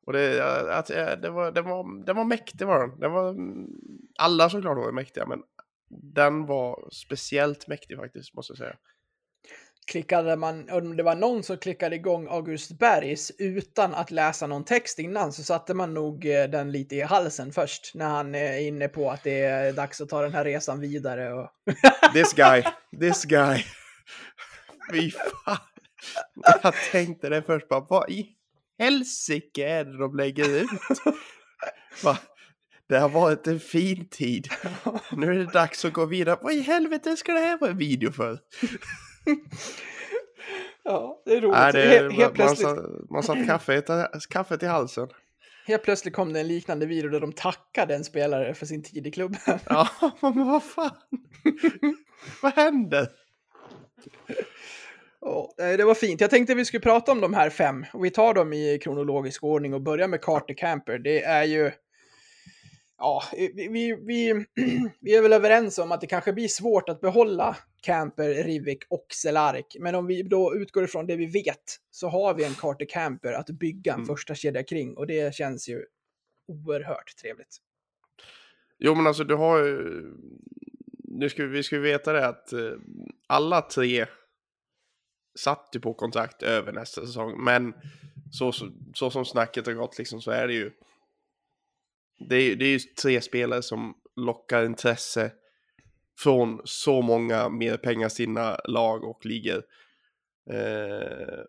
Och 0.06 0.12
det, 0.12 0.44
att, 0.78 0.90
eh, 0.90 1.12
det, 1.22 1.30
var, 1.30 1.52
det, 1.52 1.62
var, 1.62 2.04
det 2.04 2.12
var 2.12 2.24
mäktig 2.24 2.66
var 2.66 2.80
den. 2.80 3.00
den 3.00 3.12
var, 3.12 3.36
alla 4.18 4.50
såklart 4.50 4.76
var 4.76 4.92
mäktiga, 4.92 5.26
men 5.26 5.42
den 5.88 6.46
var 6.46 6.88
speciellt 6.92 7.68
mäktig 7.68 7.96
faktiskt, 7.96 8.34
måste 8.34 8.50
jag 8.50 8.58
säga 8.58 8.76
klickade 9.86 10.36
man, 10.36 10.70
om 10.70 10.96
det 10.96 11.02
var 11.02 11.14
någon 11.14 11.42
som 11.42 11.58
klickade 11.58 11.96
igång 11.96 12.28
August 12.30 12.78
Bergs 12.78 13.32
utan 13.38 13.94
att 13.94 14.10
läsa 14.10 14.46
någon 14.46 14.64
text 14.64 14.98
innan 14.98 15.32
så 15.32 15.42
satte 15.42 15.74
man 15.74 15.94
nog 15.94 16.26
eh, 16.26 16.44
den 16.44 16.72
lite 16.72 16.96
i 16.96 17.00
halsen 17.00 17.52
först 17.52 17.92
när 17.94 18.08
han 18.08 18.34
är 18.34 18.58
inne 18.58 18.88
på 18.88 19.10
att 19.10 19.22
det 19.22 19.40
är 19.40 19.72
dags 19.72 20.00
att 20.00 20.08
ta 20.08 20.22
den 20.22 20.34
här 20.34 20.44
resan 20.44 20.80
vidare. 20.80 21.32
Och... 21.32 21.50
This 22.12 22.32
guy, 22.32 22.62
this 23.00 23.24
guy. 23.24 23.64
Fy 24.92 25.10
fan. 25.10 25.56
Jag 26.62 26.74
tänkte 26.92 27.28
det 27.28 27.42
först 27.42 27.68
bara, 27.68 27.86
vad 27.88 28.10
i 28.10 28.28
helsike 28.78 29.68
är 29.68 29.84
det 29.84 29.98
de 29.98 30.16
lägger 30.16 30.48
ut? 30.48 30.70
Va? 32.04 32.18
Det 32.88 32.98
har 32.98 33.08
varit 33.08 33.46
en 33.46 33.60
fin 33.60 34.08
tid. 34.08 34.48
Nu 35.12 35.30
är 35.30 35.34
det 35.34 35.52
dags 35.52 35.84
att 35.84 35.92
gå 35.92 36.06
vidare. 36.06 36.38
Vad 36.42 36.52
i 36.52 36.60
helvete 36.60 37.16
ska 37.16 37.32
det 37.32 37.40
här 37.40 37.58
vara 37.58 37.70
en 37.70 37.78
video 37.78 38.12
för? 38.12 38.38
Ja, 40.84 41.22
det 41.24 41.32
är 41.36 41.40
roligt. 41.40 41.58
Nej, 41.58 41.72
det, 41.72 41.78
He- 41.78 42.10
helt, 42.10 42.18
man, 42.18 42.32
plötsligt, 42.32 42.68
satt, 42.68 43.10
man 43.10 43.22
satt 43.22 43.46
kaffet, 43.46 43.86
kaffet 44.30 44.62
i 44.62 44.66
halsen. 44.66 45.08
helt 45.66 45.82
plötsligt 45.82 46.14
kom 46.14 46.32
det 46.32 46.40
en 46.40 46.48
liknande 46.48 46.86
video 46.86 47.10
där 47.10 47.20
de 47.20 47.32
tackade 47.32 47.94
en 47.94 48.04
spelare 48.04 48.54
för 48.54 48.66
sin 48.66 48.82
tid 48.82 49.06
i 49.06 49.10
klubben. 49.10 49.58
Ja, 49.68 49.88
men 50.20 50.46
vad 50.48 50.62
fan? 50.62 50.90
vad 52.42 52.52
händer? 52.54 53.08
Ja, 55.20 55.54
eh, 55.58 55.76
det 55.76 55.84
var 55.84 55.94
fint. 55.94 56.20
Jag 56.20 56.30
tänkte 56.30 56.54
vi 56.54 56.64
skulle 56.64 56.80
prata 56.80 57.12
om 57.12 57.20
de 57.20 57.34
här 57.34 57.50
fem 57.50 57.84
vi 57.94 58.10
tar 58.10 58.34
dem 58.34 58.52
i 58.52 58.78
kronologisk 58.82 59.44
ordning 59.44 59.74
och 59.74 59.80
börjar 59.82 60.08
med 60.08 60.20
Carter 60.22 60.54
Camper. 60.54 60.98
Det 60.98 61.22
är 61.22 61.44
ju... 61.44 61.70
Ja, 63.04 63.22
vi, 63.32 63.96
vi, 64.02 64.46
vi, 65.00 65.14
är 65.16 65.22
väl 65.22 65.32
överens 65.32 65.78
om 65.78 65.92
att 65.92 66.00
det 66.00 66.06
kanske 66.06 66.32
blir 66.32 66.48
svårt 66.48 66.88
att 66.88 67.00
behålla 67.00 67.56
Camper, 67.80 68.28
Rivik 68.44 68.84
och 68.90 69.06
Cehlarik. 69.22 69.76
Men 69.80 69.94
om 69.94 70.06
vi 70.06 70.22
då 70.22 70.54
utgår 70.56 70.84
ifrån 70.84 71.06
det 71.06 71.16
vi 71.16 71.26
vet 71.26 71.78
så 71.90 72.08
har 72.08 72.34
vi 72.34 72.44
en 72.44 72.54
Carter 72.54 72.86
Camper 72.86 73.32
att 73.32 73.46
bygga 73.50 73.92
en 73.92 73.98
Mm. 73.98 74.06
första 74.06 74.34
kedja 74.34 74.62
kring 74.62 74.96
och 74.96 75.06
det 75.06 75.34
känns 75.34 75.68
ju 75.68 75.84
oerhört 76.48 77.16
trevligt. 77.22 77.56
Jo, 78.78 78.94
men 78.94 79.06
alltså 79.06 79.24
du 79.24 79.34
har 79.34 79.58
ju... 79.64 80.04
Nu 81.04 81.28
ska, 81.28 81.46
vi- 81.46 81.62
ska 81.62 81.76
ju 81.76 81.82
veta 81.82 82.12
det 82.12 82.26
att 82.26 82.52
eh, 82.52 82.60
alla 83.26 83.60
tre 83.60 84.06
satt 85.38 85.68
ju 85.72 85.80
på 85.80 85.94
kontrakt 85.94 86.42
över 86.42 86.72
nästa 86.72 87.00
säsong. 87.06 87.44
Men 87.44 87.74
så, 88.32 88.52
så, 88.52 88.72
så 88.94 89.10
som 89.10 89.24
snacket 89.24 89.66
har 89.66 89.72
gått 89.74 89.98
liksom 89.98 90.20
så 90.20 90.30
är 90.30 90.46
det 90.48 90.54
ju... 90.54 90.70
Det 92.28 92.36
är, 92.36 92.56
det 92.56 92.64
är 92.64 92.68
ju 92.68 92.78
tre 92.78 93.20
spelare 93.20 93.62
som 93.62 93.94
lockar 94.16 94.64
intresse 94.64 95.32
från 96.18 96.60
så 96.64 97.02
många 97.02 97.48
mer 97.48 97.76
pengar 97.76 98.08
sina 98.08 98.56
lag 98.64 99.04
och 99.04 99.26
ligor. 99.26 99.62
Eh, 100.50 101.44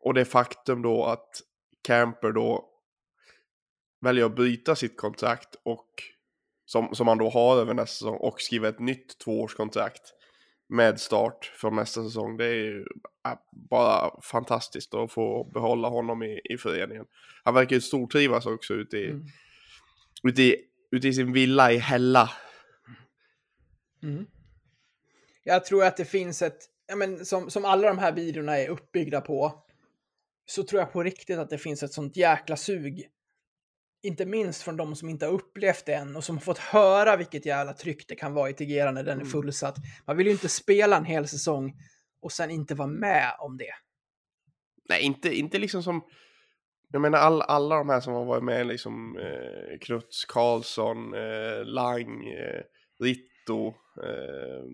och 0.00 0.14
det 0.14 0.24
faktum 0.24 0.82
då 0.82 1.04
att 1.04 1.40
Camper 1.86 2.32
då 2.32 2.68
väljer 4.00 4.24
att 4.24 4.36
bryta 4.36 4.76
sitt 4.76 4.96
kontrakt 4.96 5.56
och 5.62 5.88
som, 6.66 6.94
som 6.94 7.08
han 7.08 7.18
då 7.18 7.30
har 7.30 7.56
över 7.60 7.74
nästa 7.74 7.94
säsong 7.94 8.16
och 8.16 8.40
skriva 8.40 8.68
ett 8.68 8.80
nytt 8.80 9.18
tvåårskontrakt 9.18 10.12
med 10.68 11.00
start 11.00 11.52
från 11.56 11.76
nästa 11.76 12.04
säsong. 12.04 12.36
Det 12.36 12.44
är 12.44 12.54
ju 12.54 12.84
bara 13.70 14.20
fantastiskt 14.22 14.94
att 14.94 15.12
få 15.12 15.44
behålla 15.44 15.88
honom 15.88 16.22
i, 16.22 16.40
i 16.44 16.58
föreningen. 16.58 17.04
Han 17.44 17.54
verkar 17.54 17.76
ju 17.76 17.80
stortrivas 17.80 18.46
också 18.46 18.74
ute 18.74 18.96
i, 18.96 19.10
Mm 19.10 19.26
ute 20.28 20.42
i, 20.42 20.56
ute 20.90 21.08
i 21.08 21.12
sin 21.12 21.32
villa 21.32 21.72
i 21.72 21.78
Hälla. 21.78 22.30
Mm. 24.02 24.26
Jag 25.44 25.64
tror 25.64 25.84
att 25.84 25.96
det 25.96 26.04
finns 26.04 26.42
ett, 26.42 26.58
ja 26.86 26.96
men 26.96 27.26
som, 27.26 27.50
som 27.50 27.64
alla 27.64 27.88
de 27.88 27.98
här 27.98 28.12
videorna 28.12 28.58
är 28.58 28.68
uppbyggda 28.68 29.20
på, 29.20 29.64
så 30.46 30.62
tror 30.62 30.80
jag 30.80 30.92
på 30.92 31.02
riktigt 31.02 31.38
att 31.38 31.50
det 31.50 31.58
finns 31.58 31.82
ett 31.82 31.92
sånt 31.92 32.16
jäkla 32.16 32.56
sug. 32.56 33.08
Inte 34.02 34.26
minst 34.26 34.62
från 34.62 34.76
de 34.76 34.96
som 34.96 35.08
inte 35.08 35.26
har 35.26 35.32
upplevt 35.32 35.86
det 35.86 35.94
än 35.94 36.16
och 36.16 36.24
som 36.24 36.36
har 36.36 36.42
fått 36.42 36.58
höra 36.58 37.16
vilket 37.16 37.46
jävla 37.46 37.72
tryck 37.72 38.08
det 38.08 38.14
kan 38.14 38.34
vara 38.34 38.50
i 38.50 38.54
Tegera 38.54 38.90
när 38.90 39.02
den 39.02 39.18
är 39.18 39.20
Mm. 39.22 39.32
fullsatt. 39.32 39.76
Man 40.06 40.16
vill 40.16 40.26
ju 40.26 40.32
inte 40.32 40.48
spela 40.48 40.96
en 40.96 41.04
hel 41.04 41.28
säsong 41.28 41.72
och 42.20 42.32
sen 42.32 42.50
inte 42.50 42.74
vara 42.74 42.88
med 42.88 43.36
om 43.38 43.56
det. 43.56 43.74
Nej, 44.88 45.02
inte, 45.02 45.34
inte 45.34 45.58
liksom 45.58 45.82
som... 45.82 46.04
Jag 46.88 47.02
menar 47.02 47.18
all, 47.18 47.42
alla 47.42 47.76
de 47.76 47.88
här 47.88 48.00
som 48.00 48.14
har 48.14 48.24
varit 48.24 48.44
med, 48.44 48.66
liksom 48.66 49.18
eh, 49.18 49.78
Knuts, 49.80 50.24
Karlsson, 50.24 51.14
eh, 51.14 51.64
Lang, 51.64 52.26
eh, 52.28 52.62
Ritto, 53.00 53.66
eh, 54.02 54.64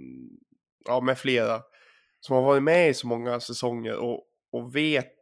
ja 0.84 1.00
med 1.00 1.18
flera. 1.18 1.62
Som 2.20 2.36
har 2.36 2.42
varit 2.42 2.62
med 2.62 2.90
i 2.90 2.94
så 2.94 3.06
många 3.06 3.40
säsonger 3.40 3.96
och, 3.96 4.24
och 4.52 4.76
vet 4.76 5.14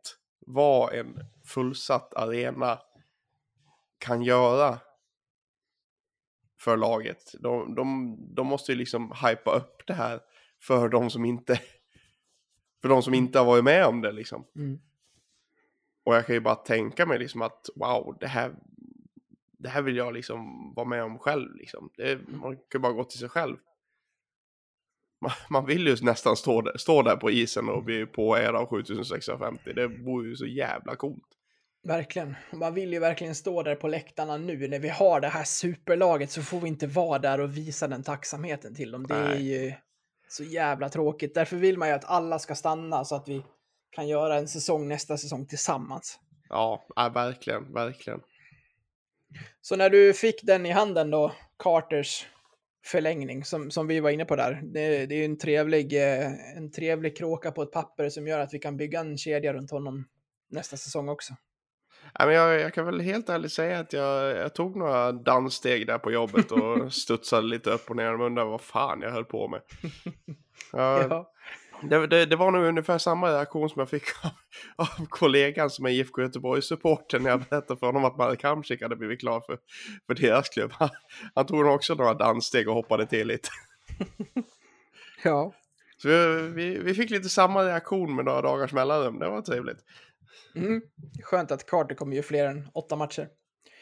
vad 0.47 0.95
en 0.95 1.18
fullsatt 1.47 2.14
arena 2.14 2.78
kan 3.99 4.23
göra. 4.23 4.78
för 6.61 6.76
laget. 6.76 7.35
De, 7.40 7.75
de, 7.75 8.16
de 8.35 8.47
måste 8.47 8.73
ju 8.73 8.78
liksom 8.78 9.12
hypa 9.28 9.57
upp 9.57 9.87
det 9.87 9.95
här 9.95 10.21
för 10.62 10.88
de 10.88 11.11
som 11.11 11.25
inte, 11.25 11.61
för 12.83 12.88
de 12.88 13.02
som 13.02 13.14
inte 13.14 13.38
har 13.38 13.47
varit 13.47 13.64
med 13.64 13.87
om 13.87 14.00
det 14.00 14.12
liksom. 14.12 14.47
Mm. 14.57 14.78
Och 16.08 16.14
jag 16.14 16.26
kan 16.26 16.34
ju 16.34 16.40
bara 16.40 16.54
tänka 16.54 17.06
mig 17.06 17.18
liksom 17.18 17.42
att 17.42 17.68
wow, 17.76 18.16
det 18.20 18.26
här, 18.26 18.54
det 19.58 19.68
här 19.68 19.82
vill 19.82 19.96
jag 19.96 20.14
liksom 20.14 20.72
vara 20.74 20.86
med 20.86 21.02
om 21.02 21.18
själv 21.18 21.54
liksom. 21.54 21.90
Det, 21.96 22.18
man 22.28 22.56
kan 22.56 22.64
ju 22.74 22.78
bara 22.78 22.92
gå 22.92 23.04
till 23.04 23.18
sig 23.18 23.28
själv. 23.28 23.56
Man, 25.20 25.32
man 25.50 25.66
vill 25.66 25.86
ju 25.86 25.96
nästan 26.02 26.36
stå 26.36 26.60
där, 26.60 26.76
stå 26.76 27.02
där 27.02 27.16
på 27.16 27.30
isen 27.30 27.68
och 27.68 27.84
bli 27.84 28.06
påhead 28.06 28.56
av 28.56 28.66
7650. 28.66 29.72
Det 29.72 29.86
vore 29.86 30.28
ju 30.28 30.36
så 30.36 30.46
jävla 30.46 30.96
coolt. 30.96 31.28
Verkligen. 31.82 32.34
Man 32.52 32.74
vill 32.74 32.92
ju 32.92 32.98
verkligen 32.98 33.34
stå 33.34 33.62
där 33.62 33.74
på 33.74 33.88
läktarna 33.88 34.36
nu. 34.36 34.68
När 34.68 34.78
vi 34.78 34.88
har 34.88 35.20
det 35.20 35.28
här 35.28 35.44
superlaget 35.44 36.30
så 36.30 36.42
får 36.42 36.60
vi 36.60 36.68
inte 36.68 36.86
vara 36.86 37.18
där 37.18 37.40
och 37.40 37.56
visa 37.56 37.88
den 37.88 38.02
tacksamheten 38.02 38.74
till 38.74 38.90
dem. 38.90 39.06
Det 39.06 39.14
är 39.14 39.28
Nej. 39.28 39.52
ju 39.52 39.72
så 40.28 40.44
jävla 40.44 40.88
tråkigt. 40.88 41.34
Därför 41.34 41.56
vill 41.56 41.78
man 41.78 41.88
ju 41.88 41.94
att 41.94 42.04
alla 42.04 42.38
ska 42.38 42.54
stanna 42.54 43.04
så 43.04 43.16
att 43.16 43.28
vi 43.28 43.42
kan 43.90 44.09
göra 44.09 44.37
en 44.37 44.49
säsong 44.49 44.88
nästa 44.88 45.16
säsong 45.16 45.47
tillsammans. 45.47 46.18
Ja, 46.49 46.87
ja 46.97 47.09
verkligen, 47.09 47.73
verkligen. 47.73 48.21
Så 49.61 49.76
när 49.76 49.90
du 49.90 50.14
fick 50.14 50.42
den 50.42 50.66
i 50.66 50.71
handen 50.71 51.11
då, 51.11 51.33
Carters 51.59 52.26
förlängning 52.87 53.45
som, 53.45 53.71
som 53.71 53.87
vi 53.87 54.00
var 54.00 54.11
inne 54.11 54.25
på 54.25 54.37
där. 54.37 54.61
Det, 54.62 55.07
det 55.07 55.14
är 55.14 55.18
ju 55.18 55.25
en 55.25 55.38
trevlig, 55.38 55.92
eh, 55.92 56.57
en 56.57 56.71
trevlig 56.71 57.16
kråka 57.16 57.52
på 57.52 57.62
ett 57.62 57.73
papper 57.73 58.09
som 58.09 58.26
gör 58.26 58.38
att 58.38 58.54
vi 58.54 58.59
kan 58.59 58.76
bygga 58.76 59.00
en 59.00 59.18
kedja 59.18 59.52
runt 59.52 59.71
honom 59.71 60.04
nästa 60.50 60.76
säsong 60.76 61.09
också. 61.09 61.35
Ja, 62.14 62.26
men 62.26 62.35
jag, 62.35 62.61
jag 62.61 62.75
kan 62.75 62.87
väl 62.87 63.00
helt 63.00 63.28
ärligt 63.28 63.52
säga 63.52 63.78
att 63.78 63.92
jag, 63.92 64.37
jag 64.37 64.54
tog 64.54 64.76
några 64.76 65.12
danssteg 65.12 65.87
där 65.87 65.99
på 65.99 66.12
jobbet 66.12 66.52
och 66.52 66.92
studsade 66.95 67.47
lite 67.47 67.71
upp 67.71 67.90
och 67.90 67.97
ner 67.97 68.14
och 68.14 68.26
undrade 68.26 68.50
vad 68.50 68.61
fan 68.61 69.00
jag 69.02 69.11
höll 69.11 69.25
på 69.25 69.49
med. 69.49 69.61
Ja, 70.73 71.07
Ja. 71.11 71.33
Det, 71.82 72.06
det, 72.06 72.26
det 72.26 72.37
var 72.37 72.50
nog 72.50 72.64
ungefär 72.64 72.99
samma 72.99 73.30
reaktion 73.30 73.68
som 73.68 73.80
jag 73.80 73.90
fick 73.90 74.02
av, 74.25 74.30
av 74.76 75.06
kollegan 75.08 75.70
som 75.70 75.87
är 75.87 75.90
IFK 75.90 76.23
Göteborg-supporter 76.23 77.18
när 77.18 77.30
jag 77.30 77.40
berättade 77.40 77.80
för 77.80 77.87
honom 77.87 78.04
att 78.04 78.16
Marek 78.16 78.42
Hamsik 78.42 78.82
hade 78.82 78.97
blivit 78.97 79.20
klar 79.20 79.40
för, 79.40 79.58
för 80.06 80.14
deras 80.14 80.49
klubb. 80.49 80.73
Han, 80.75 80.88
han 81.35 81.47
tog 81.47 81.64
nog 81.64 81.75
också 81.75 81.94
några 81.94 82.14
danssteg 82.14 82.68
och 82.68 82.75
hoppade 82.75 83.06
till 83.06 83.26
lite. 83.26 83.49
ja. 85.23 85.54
Så 85.97 86.08
vi, 86.08 86.49
vi, 86.54 86.78
vi 86.78 86.94
fick 86.94 87.11
lite 87.11 87.28
samma 87.28 87.64
reaktion 87.64 88.16
med 88.16 88.25
några 88.25 88.42
dagars 88.42 88.73
mellanrum. 88.73 89.18
Det 89.18 89.28
var 89.28 89.42
trevligt. 89.42 89.78
Mm. 90.54 90.82
Skönt 91.23 91.50
att 91.50 91.66
Carter 91.66 91.94
kommer 91.94 92.16
ju 92.16 92.23
fler 92.23 92.47
än 92.47 92.68
åtta 92.75 92.97
matcher. 92.97 93.28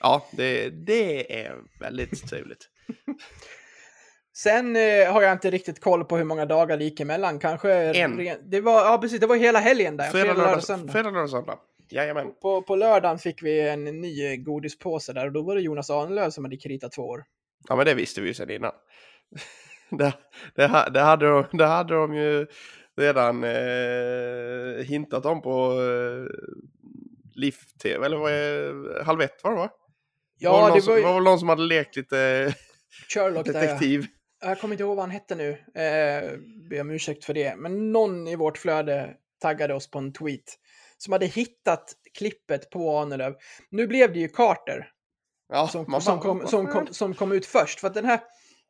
Ja, 0.00 0.26
det, 0.32 0.70
det 0.70 1.42
är 1.44 1.56
väldigt 1.80 2.28
trevligt. 2.28 2.68
Sen 4.36 4.76
eh, 4.76 5.12
har 5.12 5.22
jag 5.22 5.32
inte 5.32 5.50
riktigt 5.50 5.80
koll 5.80 6.04
på 6.04 6.16
hur 6.16 6.24
många 6.24 6.46
dagar 6.46 6.76
det 6.76 6.84
gick 6.84 7.00
emellan. 7.00 7.38
Kanske... 7.38 7.72
En. 7.72 8.18
ren- 8.18 8.50
Det 8.50 8.60
var, 8.60 8.84
ja, 8.84 8.98
precis. 8.98 9.20
Det 9.20 9.26
var 9.26 9.36
hela 9.36 9.58
helgen 9.58 9.96
där. 9.96 10.10
Fredag, 10.10 10.34
lördag, 10.34 10.62
söndag. 10.62 10.92
fredag, 10.92 11.10
lördag, 11.10 11.30
söndag. 11.30 11.58
Jajamän. 11.88 12.32
På, 12.42 12.62
på 12.62 12.76
lördagen 12.76 13.18
fick 13.18 13.42
vi 13.42 13.60
en 13.60 13.84
ny 13.84 14.36
godispåse 14.36 15.12
där 15.12 15.26
och 15.26 15.32
då 15.32 15.42
var 15.42 15.54
det 15.54 15.60
Jonas 15.60 15.90
Ahnelöv 15.90 16.30
som 16.30 16.44
hade 16.44 16.56
kritat 16.56 16.92
två 16.92 17.02
år. 17.02 17.24
Ja, 17.68 17.76
men 17.76 17.86
det 17.86 17.94
visste 17.94 18.20
vi 18.20 18.28
ju 18.28 18.34
sedan 18.34 18.50
innan. 18.50 18.72
det, 19.90 20.12
det, 20.54 20.90
det, 20.92 21.00
hade 21.00 21.26
de, 21.28 21.44
det 21.52 21.66
hade 21.66 21.94
de 21.94 22.14
ju 22.14 22.46
redan 22.96 23.44
eh, 23.44 24.84
hintat 24.84 25.26
om 25.26 25.42
på 25.42 25.72
eh, 25.72 26.26
LIF-TV, 27.34 28.06
eller 28.06 28.16
vad 28.16 28.32
är 28.32 29.04
Halv 29.04 29.20
ett 29.20 29.44
var 29.44 29.50
det 29.50 29.56
va? 29.56 29.68
Ja, 30.38 30.52
var 30.52 30.60
det, 30.60 30.66
någon 30.68 30.76
det 30.76 30.82
som, 30.82 30.92
var 30.92 30.98
ju 30.98 31.04
var 31.04 31.14
väl 31.14 31.22
någon 31.22 31.38
som 31.38 31.48
hade 31.48 31.62
lekt 31.62 31.96
lite 31.96 32.54
Sherlock 33.08 33.46
detektiv. 33.46 34.06
Jag 34.48 34.60
kommer 34.60 34.74
inte 34.74 34.82
ihåg 34.82 34.96
vad 34.96 35.02
han 35.02 35.10
hette 35.10 35.34
nu. 35.34 35.50
Eh, 35.50 36.38
ber 36.70 36.80
om 36.80 36.90
ursäkt 36.90 37.24
för 37.24 37.34
det. 37.34 37.56
Men 37.56 37.92
någon 37.92 38.28
i 38.28 38.36
vårt 38.36 38.58
flöde 38.58 39.14
taggade 39.40 39.74
oss 39.74 39.90
på 39.90 39.98
en 39.98 40.12
tweet 40.12 40.58
som 40.98 41.12
hade 41.12 41.26
hittat 41.26 41.92
klippet 42.18 42.70
på 42.70 42.98
Ahnelöv. 42.98 43.34
Nu 43.70 43.86
blev 43.86 44.12
det 44.12 44.18
ju 44.18 44.28
Carter 44.28 44.92
Ja, 45.48 45.68
som, 45.68 45.84
man 45.88 46.02
som, 46.02 46.20
kom, 46.20 46.46
som, 46.46 46.66
kom, 46.66 46.86
som 46.90 47.14
kom 47.14 47.32
ut 47.32 47.46
först. 47.46 47.80
För 47.80 47.88
att 47.88 47.94
den 47.94 48.04
här, 48.04 48.20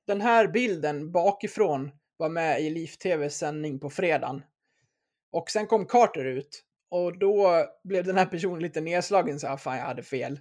den 0.07 0.21
här 0.21 0.49
bilden 0.49 1.13
bakifrån 1.13 1.91
var 2.17 2.29
med 2.29 2.61
i 2.61 2.71
LIF-TVs 2.71 3.39
sändning 3.39 3.79
på 3.81 3.91
fredagen. 3.91 4.43
Och 5.33 5.51
sen 5.51 5.67
kom 5.67 5.87
Carter 5.87 6.25
ut 6.25 6.63
och 6.91 7.19
då 7.19 7.65
blev 7.85 8.05
den 8.05 8.17
här 8.17 8.27
personen 8.27 8.63
lite 8.63 8.81
nedslagen 8.81 9.41
så 9.41 9.47
här, 9.47 9.57
fan 9.57 9.77
jag 9.79 9.85
hade 9.85 10.03
fel. 10.03 10.41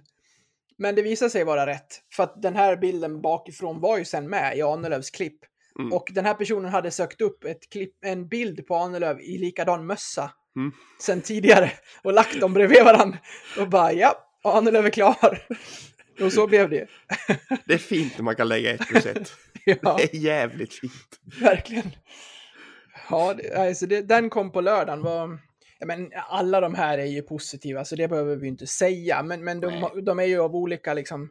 Men 0.78 0.94
det 0.94 1.02
visade 1.02 1.30
sig 1.30 1.44
vara 1.44 1.66
rätt, 1.66 2.00
för 2.16 2.22
att 2.22 2.42
den 2.42 2.56
här 2.56 2.76
bilden 2.76 3.20
bakifrån 3.22 3.80
var 3.80 3.98
ju 3.98 4.04
sen 4.04 4.28
med 4.30 4.56
i 4.56 4.62
Ahnelövs 4.62 5.10
klipp. 5.10 5.38
Mm. 5.78 5.92
Och 5.92 6.08
den 6.12 6.24
här 6.26 6.34
personen 6.34 6.70
hade 6.70 6.90
sökt 6.90 7.20
upp 7.20 7.44
ett 7.44 7.70
klipp, 7.72 8.04
en 8.04 8.28
bild 8.28 8.66
på 8.66 8.74
Ahnelöv 8.76 9.20
i 9.20 9.38
likadan 9.38 9.86
mössa 9.86 10.30
Mm. 10.56 10.72
sen 11.00 11.20
tidigare 11.20 11.70
och 12.02 12.12
lagt 12.12 12.40
dem 12.40 12.52
bredvid 12.54 12.84
varandra. 12.84 13.18
Och 13.58 13.68
bara 13.68 13.92
ja, 13.92 14.14
Ahnelöv 14.44 14.86
är 14.86 14.90
klar. 14.90 15.46
Och 16.20 16.32
så 16.32 16.46
blev 16.46 16.70
det. 16.70 16.86
Det 17.64 17.74
är 17.74 17.78
fint 17.78 18.12
när 18.18 18.24
man 18.24 18.36
kan 18.36 18.48
lägga 18.48 18.70
ett 18.74 18.86
plus 18.88 19.06
ett. 19.06 19.32
Ja, 19.82 19.96
Det 19.96 20.14
är 20.14 20.16
jävligt 20.18 20.74
fint. 20.74 21.20
verkligen. 21.40 21.90
Ja, 23.10 23.34
det, 23.34 23.54
alltså 23.54 23.86
det, 23.86 24.02
den 24.02 24.30
kom 24.30 24.52
på 24.52 24.60
lördagen. 24.60 25.02
Var, 25.02 25.38
men 25.84 26.10
alla 26.28 26.60
de 26.60 26.74
här 26.74 26.98
är 26.98 27.06
ju 27.06 27.22
positiva, 27.22 27.84
så 27.84 27.96
det 27.96 28.08
behöver 28.08 28.36
vi 28.36 28.48
inte 28.48 28.66
säga. 28.66 29.22
Men, 29.22 29.44
men 29.44 29.60
de, 29.60 29.90
de 30.04 30.18
är 30.18 30.24
ju 30.24 30.40
av 30.40 30.56
olika 30.56 30.94
liksom, 30.94 31.30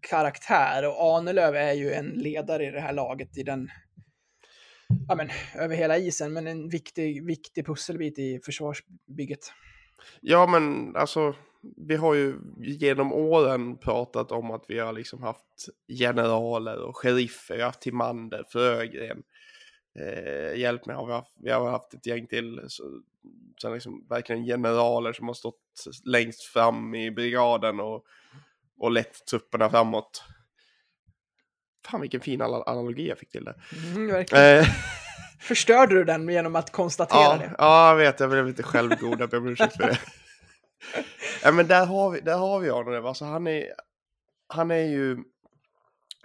karaktär 0.00 0.88
och 0.88 1.00
Ahnelöv 1.00 1.56
är 1.56 1.72
ju 1.72 1.92
en 1.92 2.06
ledare 2.06 2.66
i 2.66 2.70
det 2.70 2.80
här 2.80 2.92
laget 2.92 3.38
i 3.38 3.42
den, 3.42 3.68
ja 5.08 5.14
men 5.14 5.30
över 5.54 5.76
hela 5.76 5.98
isen, 5.98 6.32
men 6.32 6.46
en 6.46 6.68
viktig, 6.68 7.26
viktig 7.26 7.66
pusselbit 7.66 8.18
i 8.18 8.40
försvarsbygget. 8.44 9.52
Ja, 10.20 10.46
men 10.46 10.96
alltså, 10.96 11.34
vi 11.76 11.96
har 11.96 12.14
ju 12.14 12.36
genom 12.58 13.12
åren 13.12 13.78
pratat 13.78 14.32
om 14.32 14.50
att 14.50 14.64
vi 14.68 14.78
har 14.78 14.92
liksom 14.92 15.22
haft 15.22 15.68
generaler 15.98 16.82
och 16.82 16.96
sheriffer. 16.96 17.54
Vi 17.54 17.60
har 17.60 17.66
haft 17.66 17.80
Timander, 17.80 18.44
Frögren. 18.48 19.22
Eh, 19.98 20.58
hjälp 20.60 20.86
har 20.86 21.06
vi, 21.06 21.12
haft, 21.12 21.32
vi 21.36 21.50
har 21.50 21.70
haft 21.70 21.94
ett 21.94 22.06
gäng 22.06 22.26
till. 22.26 22.60
Så, 22.68 23.00
sen 23.62 23.72
liksom 23.72 24.06
verkligen 24.08 24.44
generaler 24.44 25.12
som 25.12 25.26
har 25.26 25.34
stått 25.34 25.84
längst 26.04 26.42
fram 26.42 26.94
i 26.94 27.10
brigaden 27.10 27.80
och, 27.80 28.04
och 28.78 28.90
lett 28.90 29.26
trupperna 29.26 29.70
framåt. 29.70 30.24
Fan 31.86 32.00
vilken 32.00 32.20
fin 32.20 32.42
ana- 32.42 32.64
analogi 32.66 33.08
jag 33.08 33.18
fick 33.18 33.30
till 33.30 33.44
det. 33.44 33.54
Mm, 33.86 34.06
verkligen. 34.06 34.58
Eh, 34.58 34.66
Förstörde 35.40 35.94
du 35.94 36.04
den 36.04 36.28
genom 36.28 36.56
att 36.56 36.72
konstatera 36.72 37.20
ja, 37.20 37.36
det? 37.36 37.54
ja, 37.58 37.88
jag 37.88 37.96
vet, 37.96 38.20
jag 38.20 38.30
blev 38.30 38.46
lite 38.46 38.62
självgod, 38.62 39.20
jag 39.20 39.30
ber 39.30 39.38
om 39.38 39.46
ursäkt 39.48 39.76
för 39.76 39.82
det. 39.82 39.98
ja, 41.42 41.52
men 41.52 41.66
där 41.66 41.86
har 41.86 42.10
vi, 42.10 42.20
där 42.20 42.38
har 42.38 42.60
vi 42.60 42.68
honom. 42.68 43.06
Alltså, 43.06 43.24
han, 43.24 43.46
är, 43.46 43.66
han 44.48 44.70
är 44.70 44.84
ju 44.84 45.16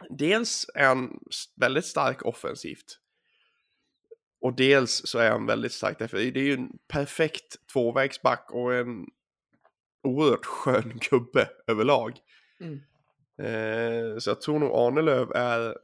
dels 0.10 0.66
en 0.76 1.20
väldigt 1.56 1.86
stark 1.86 2.26
offensivt. 2.26 3.01
Och 4.42 4.56
dels 4.56 5.02
så 5.06 5.20
är 5.20 5.32
han 5.32 5.46
väldigt 5.46 5.72
stark 5.72 6.00
därför 6.00 6.18
det 6.18 6.40
är 6.40 6.44
ju 6.44 6.54
en 6.54 6.78
perfekt 6.88 7.68
tvåvägsback 7.74 8.52
och 8.52 8.74
en 8.74 9.08
oerhört 10.04 10.46
skön 10.46 11.00
gubbe 11.10 11.50
överlag. 11.68 12.20
Mm. 12.60 12.82
Eh, 13.38 14.18
så 14.18 14.30
jag 14.30 14.42
tror 14.42 14.60
nog 14.60 14.72
Arnelöv 14.72 15.32
är 15.32 15.78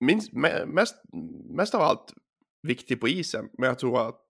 minst, 0.00 0.32
me- 0.32 0.66
mest, 0.66 0.94
mest 1.50 1.74
av 1.74 1.82
allt 1.82 2.14
viktig 2.62 3.00
på 3.00 3.08
isen. 3.08 3.48
Men 3.52 3.68
jag 3.68 3.78
tror 3.78 4.08
att 4.08 4.24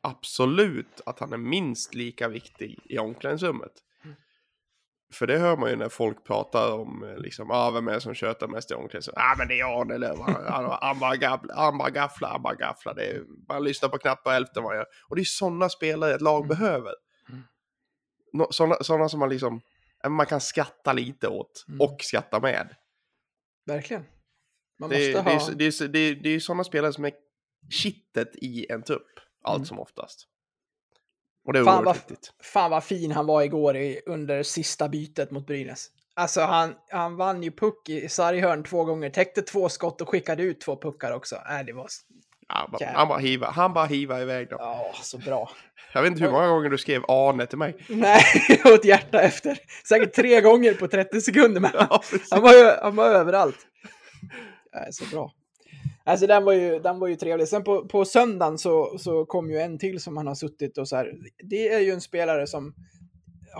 absolut 0.00 1.00
att 1.06 1.18
han 1.18 1.32
är 1.32 1.36
minst 1.36 1.94
lika 1.94 2.28
viktig 2.28 2.78
i 2.84 2.98
omklädningsrummet. 2.98 3.72
För 5.12 5.26
det 5.26 5.38
hör 5.38 5.56
man 5.56 5.70
ju 5.70 5.76
när 5.76 5.88
folk 5.88 6.24
pratar 6.24 6.72
om 6.72 7.04
eh, 7.04 7.16
liksom, 7.18 7.50
ah, 7.50 7.70
vem 7.70 7.88
är 7.88 7.92
det 7.92 8.00
som 8.00 8.14
tjötar 8.14 8.48
mest 8.48 8.70
i 8.70 8.74
omklädningsrummet? 8.74 9.22
Ah, 9.22 9.34
men 9.38 9.48
det 9.48 9.60
är 9.60 9.80
Arnelöv, 9.80 10.16
han, 10.20 10.78
han, 10.80 10.98
bara 10.98 11.16
gafflar, 11.16 12.28
han 12.28 12.42
bara 12.42 12.54
gafflar. 12.54 12.94
Det 12.94 13.04
är, 13.10 13.22
man 13.48 13.64
lyssnar 13.64 13.88
på 13.88 13.98
knappt 13.98 14.28
hälften 14.28 14.64
han 14.64 14.76
gör. 14.76 14.86
Och 15.08 15.16
det 15.16 15.22
är 15.22 15.24
sådana 15.24 15.68
spelare 15.68 16.14
ett 16.14 16.20
lag 16.20 16.48
behöver. 16.48 16.92
Nå- 18.32 18.48
Sådana, 18.52 18.76
sådana 18.80 19.08
som 19.08 19.20
man 19.20 19.28
liksom, 19.28 19.60
eh, 20.04 20.10
man 20.10 20.26
kan 20.26 20.40
skratta 20.40 20.92
lite 20.92 21.28
åt 21.28 21.64
Mm. 21.68 21.80
och 21.80 21.96
skratta 22.00 22.40
med. 22.40 22.74
Verkligen. 23.66 24.04
Man 24.78 24.90
Det, 24.90 24.96
måste 24.96 25.12
det, 25.12 25.20
ha... 25.20 25.50
är, 25.50 25.54
det, 25.54 25.64
är, 25.80 25.88
det, 25.88 25.98
är, 25.98 26.14
det 26.14 26.28
är 26.28 26.40
sådana 26.40 26.64
spelare 26.64 26.92
som 26.92 27.04
är 27.04 27.12
kittet 27.70 28.36
i 28.36 28.66
en 28.72 28.82
trupp, 28.82 29.08
allt 29.44 29.56
Mm. 29.56 29.66
som 29.66 29.78
oftast. 29.80 30.26
Och 31.46 31.52
det 31.52 31.64
Fan 31.64 31.84
vad, 31.84 31.96
fan 32.42 32.70
vad 32.70 32.84
fin 32.84 33.12
han 33.12 33.26
var 33.26 33.42
igår 33.42 33.76
i, 33.76 34.00
under 34.06 34.42
sista 34.42 34.88
bytet 34.88 35.30
mot 35.30 35.46
Brynäs. 35.46 35.86
Alltså 36.16 36.40
han, 36.40 36.74
han 36.90 37.16
vann 37.16 37.42
ju 37.42 37.50
puck 37.50 37.88
i 37.88 38.08
sarghörn 38.08 38.64
två 38.64 38.84
gånger, 38.84 39.10
täckte 39.10 39.42
två 39.42 39.68
skott 39.68 40.00
och 40.00 40.08
skickade 40.08 40.42
ut 40.42 40.60
två 40.60 40.76
puckar 40.76 41.12
också. 41.12 41.34
Äh, 41.34 41.66
det 41.66 41.72
var 41.72 41.86
Han 42.48 42.70
bara, 42.70 42.90
han 42.94 43.08
bara 43.08 43.18
hiva, 43.18 43.50
han 43.50 43.72
bara 43.72 43.86
hiva 43.86 44.20
iväg 44.22 44.48
dem. 44.48 44.58
Ja, 44.60 44.92
så 45.02 45.18
bra. 45.18 45.50
Jag 45.92 46.02
vet 46.02 46.10
inte 46.12 46.24
hur 46.24 46.30
många 46.30 46.48
gånger 46.48 46.70
du 46.70 46.78
skrev 46.78 47.02
Arne 47.08 47.46
till 47.46 47.58
mig. 47.58 47.76
Nej, 47.88 48.22
och 48.64 48.70
ett 48.70 48.84
hjärta 48.84 49.20
efter. 49.20 49.58
Säkert 49.88 50.14
tre 50.14 50.40
gånger 50.40 50.74
på 50.74 50.88
30 50.88 51.20
sekunder. 51.20 51.60
Men 51.60 51.70
Ja, 51.74 52.02
han, 52.30 52.42
var 52.42 52.52
ju, 52.52 52.70
han 52.82 52.96
var 52.96 53.06
överallt. 53.06 53.58
Ja, 54.72 54.92
så 54.92 55.04
bra. 55.04 55.32
Alltså 56.06 56.26
den 56.26 56.44
var 56.44 56.52
ju, 56.52 56.78
den 56.78 56.98
var 56.98 57.08
ju 57.08 57.16
trevlig. 57.16 57.48
Sen 57.48 57.64
på, 57.64 57.88
på 57.88 58.04
söndagen 58.04 58.58
så, 58.58 58.98
så 58.98 59.26
kom 59.26 59.50
ju 59.50 59.58
en 59.58 59.78
till 59.78 60.00
som 60.00 60.16
han 60.16 60.26
har 60.26 60.34
suttit 60.34 60.78
och 60.78 60.88
så 60.88 60.96
här. 60.96 61.12
Det 61.38 61.68
är 61.68 61.80
ju 61.80 61.90
en 61.90 62.00
spelare 62.00 62.46
som 62.46 62.74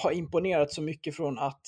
har 0.03 0.13
imponerat 0.13 0.73
så 0.73 0.83
mycket 0.83 1.17
från 1.17 1.39
att 1.39 1.63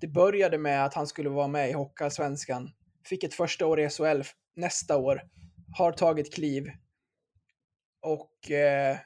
det 0.00 0.08
började 0.08 0.58
med 0.58 0.84
att 0.84 0.94
han 0.94 1.06
skulle 1.06 1.28
vara 1.28 1.48
med 1.48 1.70
i 1.70 1.72
Hockeyallsvenskan. 1.72 2.70
Fick 3.08 3.24
ett 3.24 3.34
första 3.34 3.66
år 3.66 3.80
i 3.80 3.88
SHL 3.88 4.22
nästa 4.56 4.96
år. 4.96 5.22
Har 5.78 5.92
tagit 5.92 6.34
kliv. 6.34 6.70
Och 8.02 8.50
eh, 8.50 8.96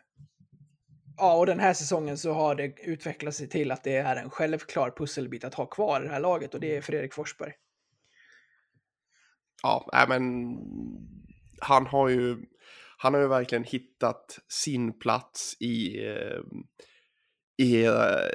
ja, 1.16 1.36
och 1.36 1.46
den 1.46 1.60
här 1.60 1.74
säsongen 1.74 2.18
så 2.18 2.32
har 2.32 2.54
det 2.54 2.80
utvecklat 2.80 3.34
sig 3.34 3.48
till 3.48 3.70
att 3.70 3.84
det 3.84 3.96
är 3.96 4.16
en 4.16 4.30
självklar 4.30 4.90
pusselbit 4.96 5.44
att 5.44 5.54
ha 5.54 5.66
kvar 5.66 6.00
i 6.00 6.04
det 6.04 6.12
här 6.12 6.20
laget 6.20 6.54
och 6.54 6.60
det 6.60 6.76
är 6.76 6.80
Fredrik 6.80 7.14
Forsberg. 7.14 7.52
Ja, 9.64 9.88
nej 9.92 10.08
men 10.08 10.56
han 11.60 11.86
har 11.86 12.08
ju, 12.08 12.36
han 12.98 13.14
har 13.14 13.20
ju 13.20 13.28
verkligen 13.28 13.64
hittat 13.64 14.38
sin 14.48 14.98
plats 14.98 15.56
i, 15.60 16.06
eh, 16.06 16.40
i, 17.56 17.84
eh, 17.84 18.28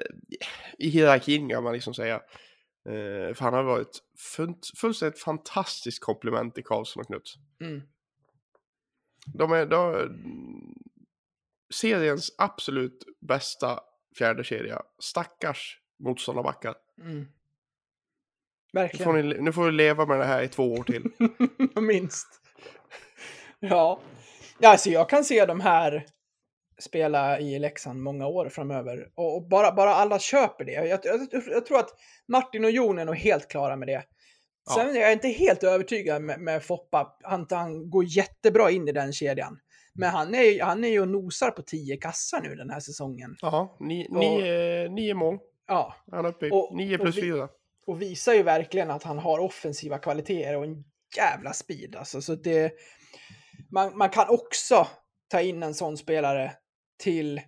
i 0.77 0.89
hierarkin 0.89 1.49
kan 1.49 1.63
man 1.63 1.73
liksom 1.73 1.93
säga. 1.93 2.15
Eh, 2.89 3.33
För 3.33 3.39
han 3.41 3.53
har 3.53 3.63
varit 3.63 3.99
full- 4.35 4.75
fullständigt 4.77 5.19
fantastiskt 5.19 6.03
komplement 6.03 6.55
till 6.55 6.63
Karlsson 6.63 7.01
och 7.01 7.07
Knuts. 7.07 7.33
Mm. 7.61 7.81
De 9.33 9.51
är, 9.51 9.65
de, 9.65 10.09
seriens 11.73 12.35
absolut 12.37 13.03
bästa 13.21 13.79
fjärde 14.17 14.43
kedja. 14.43 14.81
Stackars 14.99 15.79
motståndarbackar. 15.99 16.75
Mm. 17.01 17.25
Nu 18.73 18.81
Verkligen. 18.81 19.03
får, 19.03 19.13
ni, 19.13 19.41
nu 19.41 19.53
får 19.53 19.65
vi 19.65 19.71
leva 19.71 20.05
med 20.05 20.19
det 20.19 20.25
här 20.25 20.41
i 20.41 20.47
två 20.47 20.73
år 20.73 20.83
till. 20.83 21.11
Minst. 21.81 22.27
Ja. 23.59 23.99
ja, 24.59 24.69
alltså 24.69 24.89
jag 24.89 25.09
kan 25.09 25.23
se 25.23 25.45
de 25.45 25.59
här 25.59 26.05
spela 26.79 27.39
i 27.39 27.59
Leksand 27.59 28.01
många 28.01 28.27
år 28.27 28.49
framöver. 28.49 29.07
Och, 29.15 29.35
och 29.35 29.47
bara, 29.47 29.71
bara 29.71 29.89
alla 29.95 30.19
köper 30.19 30.65
det. 30.65 30.71
Jag, 30.71 30.99
jag, 31.03 31.27
jag, 31.51 31.65
tror 31.65 31.79
att 31.79 31.89
Martin 32.27 32.65
och 32.65 32.71
Jon 32.71 32.99
är 32.99 33.05
nog 33.05 33.15
helt 33.15 33.47
klara 33.47 33.75
med 33.75 33.87
det. 33.87 34.03
Sen 34.75 34.95
är 34.95 34.99
jag 34.99 35.13
inte 35.13 35.27
helt 35.27 35.63
övertygad 35.63 36.21
med, 36.21 36.39
med 36.39 36.63
Foppa. 36.63 37.17
Han, 37.23 37.47
han 37.49 37.89
går 37.89 38.05
jättebra 38.05 38.71
in 38.71 38.87
i 38.87 38.91
den 38.91 39.13
kedjan. 39.13 39.59
Men 39.93 40.09
han 40.09 40.35
är, 40.35 40.63
han 40.63 40.83
är 40.83 40.89
ju 40.89 41.01
och 41.01 41.07
nosar 41.07 41.51
på 41.51 41.61
10 41.61 41.97
kassar 41.97 42.41
nu 42.41 42.55
den 42.55 42.69
här 42.69 42.79
säsongen. 42.79 43.35
Ja, 43.41 43.77
ni, 43.79 44.07
Och- 44.09 44.19
nio, 44.19 44.89
nio 44.89 45.13
mål. 45.13 45.37
Ja, 45.67 45.95
Han 46.11 46.25
är 46.25 46.29
uppe 46.29 46.45
i 46.45 46.51
nio 46.73 46.97
plus 46.97 47.15
fyra. 47.15 47.49
Och 47.87 48.01
visar 48.01 48.33
ju 48.33 48.43
verkligen 48.43 48.91
att 48.91 49.03
han 49.03 49.19
har 49.19 49.39
offensiva 49.39 49.97
kvaliteter 49.97 50.55
och 50.57 50.63
en 50.63 50.83
jävla 51.17 51.53
speed. 51.53 51.95
Alltså, 51.95 52.21
så 52.21 52.35
det, 52.35 52.73
man, 53.71 53.97
man 53.97 54.09
kan 54.09 54.29
också 54.29 54.87
ta 55.27 55.41
in 55.41 55.63
en 55.63 55.73
sån 55.73 55.97
spelare 55.97 56.51
till 57.03 57.41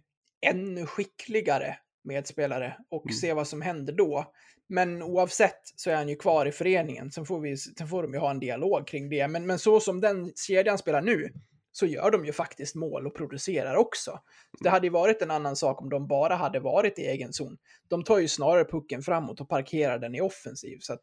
ännu 0.46 0.86
skickligare 0.86 1.78
medspelare 2.04 2.78
och 2.90 3.06
Mm. 3.06 3.14
se 3.14 3.34
vad 3.34 3.48
som 3.48 3.62
händer 3.62 3.94
då. 3.94 4.32
Men 4.70 5.04
oavsett 5.04 5.62
så 5.76 5.90
är 5.90 5.96
han 5.96 6.10
ju 6.10 6.16
kvar 6.16 6.46
i 6.46 6.52
föreningen. 6.52 7.12
Sen 7.12 7.26
får, 7.26 7.40
vi, 7.40 7.58
sen 7.58 7.88
får 7.88 8.04
de 8.04 8.14
ju 8.14 8.20
ha 8.20 8.32
en 8.32 8.40
dialog 8.40 8.88
kring 8.88 9.10
det. 9.10 9.28
Men, 9.28 9.46
men 9.46 9.60
så 9.60 9.80
som 9.80 10.02
den 10.02 10.34
kedjan 10.48 10.78
spelar 10.78 11.02
nu 11.02 11.30
så 11.72 11.86
gör 11.86 12.12
de 12.12 12.25
ju 12.25 12.32
faktiskt 12.32 12.75
mål 12.75 13.08
och 13.08 13.16
producerar 13.16 13.75
också. 13.75 14.20
Det 14.60 14.70
hade 14.70 14.88
ju 14.88 14.92
varit 14.92 15.22
en 15.22 15.32
annan 15.32 15.56
sak 15.56 15.82
om 15.82 15.90
de 15.90 16.08
bara 16.08 16.36
hade 16.36 16.60
varit 16.60 17.00
i 17.00 17.01
egen 17.01 17.34
zon. 17.34 17.58
De 17.90 18.04
tar 18.04 18.20
ju 18.20 18.28
snarare 18.28 18.66
pucken 18.66 19.01
framåt 19.01 19.42
och 19.42 19.50
parkerar 19.50 20.00
den 20.00 20.16
i 20.16 20.22
offensiv. 20.22 20.78
Så 20.82 20.94
att 20.94 21.01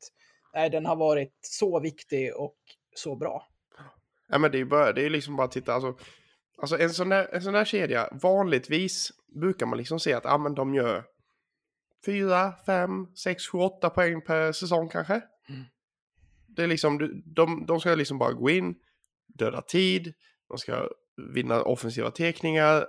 nej, 0.55 0.71
den 0.71 0.87
har 0.87 0.97
varit 0.97 1.39
så 1.41 1.81
viktig 1.81 2.37
och 2.37 2.57
så 2.97 3.17
bra. 3.17 3.47
Ja, 4.29 4.39
men 4.39 4.51
det 4.51 4.57
är 4.57 4.61
ju 4.61 4.65
bara, 4.65 4.93
det 4.93 5.07
är 5.07 5.11
liksom 5.11 5.37
bara 5.37 5.45
att 5.45 5.53
titta, 5.53 5.75
alltså, 5.75 5.97
alltså 6.63 6.79
en, 6.79 6.91
sån 6.91 7.09
där, 7.09 7.35
en 7.35 7.43
sån 7.43 7.53
där 7.53 7.65
kedja, 7.65 8.09
vanligtvis 8.23 9.11
brukar 9.41 9.67
man 9.67 9.79
liksom 9.79 10.01
se 10.01 10.13
att 10.13 10.27
ah, 10.27 10.39
men 10.39 10.55
de 10.55 10.75
gör 10.75 11.05
4, 12.07 12.53
5, 12.67 13.07
6, 13.17 13.47
7, 13.47 13.59
8 13.59 13.91
poäng 13.91 14.23
per 14.23 14.53
säsong 14.53 14.89
kanske. 14.89 15.15
Mm. 15.49 15.65
Det 16.47 16.63
är 16.63 16.67
liksom, 16.67 17.23
de, 17.25 17.67
de 17.67 17.81
ska 17.81 17.95
liksom 17.95 18.19
bara 18.19 18.33
gå 18.33 18.51
in, 18.51 18.75
döda 19.27 19.63
tid, 19.63 20.15
de 20.49 20.59
ska 20.59 20.89
vinna 21.35 21.63
offensiva 21.63 22.11
tekningar 22.11 22.87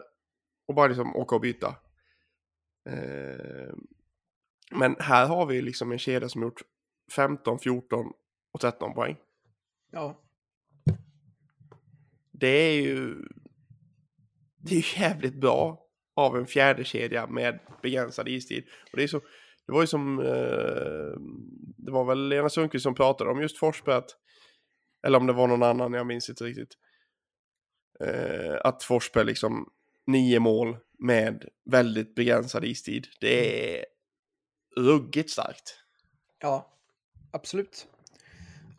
och 0.68 0.76
bara 0.76 0.88
liksom 0.88 1.16
åka 1.16 1.36
och 1.36 1.42
byta. 1.42 1.76
Eh, 2.90 3.74
men 4.72 4.96
här 5.00 5.28
har 5.28 5.46
vi 5.46 5.62
liksom 5.62 5.92
en 5.92 6.00
kedja 6.00 6.30
som 6.30 6.42
gjort 6.42 6.62
15, 7.16 7.60
14 7.60 8.06
och 8.54 8.62
13 8.62 8.94
poäng. 8.94 9.18
Ja, 9.92 10.22
det 12.32 12.48
är 12.48 12.82
ju 12.82 13.16
det 14.58 14.76
är 14.76 14.80
ju 14.80 15.02
jävligt 15.02 15.36
bra 15.36 15.86
av 16.16 16.38
en 16.38 16.46
fjärde 16.46 16.84
kedja 16.84 17.28
med 17.28 17.60
begränsad 17.82 18.28
istid. 18.28 18.64
Och 18.92 18.98
det, 18.98 19.04
är 19.04 19.08
så, 19.08 19.20
det 19.66 19.72
var 19.74 19.82
ju 19.82 19.88
som, 19.88 20.20
eh, 20.20 21.20
det 21.78 21.92
var 21.92 22.06
väl 22.06 22.28
Lena 22.28 22.50
Sundqvist 22.50 22.84
som 22.84 22.96
pratade 22.96 23.30
om 23.30 23.42
just 23.42 23.58
Forsberg, 23.58 23.96
att, 23.96 24.10
eller 25.08 25.18
om 25.18 25.28
det 25.28 25.34
var 25.34 25.48
någon 25.48 25.64
annan, 25.64 25.94
jag 25.94 26.08
minns 26.08 26.30
inte 26.30 26.44
riktigt. 26.44 26.74
Eh, 28.04 28.58
att 28.64 28.84
Forsberg 28.84 29.26
liksom, 29.26 29.70
nio 30.08 30.40
mål 30.40 30.78
med 31.00 31.46
väldigt 31.66 32.16
begränsad 32.16 32.66
istid, 32.66 33.08
det 33.20 33.76
är 33.78 33.86
ruggigt 34.78 35.30
starkt. 35.30 35.76
ja, 36.40 36.74
absolut. 37.32 37.88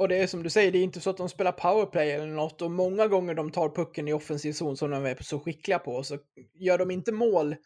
Och 0.00 0.08
det 0.08 0.16
är 0.16 0.26
som 0.26 0.42
du 0.42 0.50
säger, 0.50 0.72
det 0.72 0.78
är 0.78 0.82
inte 0.82 1.00
så 1.00 1.10
att 1.10 1.16
de 1.16 1.28
spelar 1.28 1.52
powerplay 1.52 2.10
eller 2.10 2.26
något 2.26 2.62
och 2.62 2.70
många 2.70 3.06
gånger 3.06 3.34
de 3.34 3.50
tar 3.50 3.68
pucken 3.68 4.08
i 4.08 4.12
offensiv 4.12 4.52
zon 4.52 4.76
som 4.76 4.90
de 4.90 5.06
är 5.06 5.22
så 5.22 5.40
skickliga 5.40 5.78
på 5.78 6.02
så 6.02 6.18
gör 6.54 6.78
de 6.78 6.90
inte 6.90 7.12
mål 7.12 7.56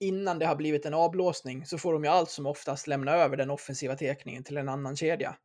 innan 0.00 0.38
det 0.38 0.46
har 0.46 0.56
blivit 0.56 0.86
en 0.86 0.94
avblåsning 0.94 1.66
så 1.66 1.78
får 1.78 1.92
de 1.92 2.04
ju 2.04 2.10
allt 2.10 2.30
som 2.30 2.46
oftast 2.46 2.86
lämna 2.86 3.12
över 3.12 3.36
den 3.36 3.50
offensiva 3.50 3.96
tekningen 3.96 4.44
till 4.44 4.56
en 4.56 4.68
annan 4.68 4.96
kedja. 4.96 5.36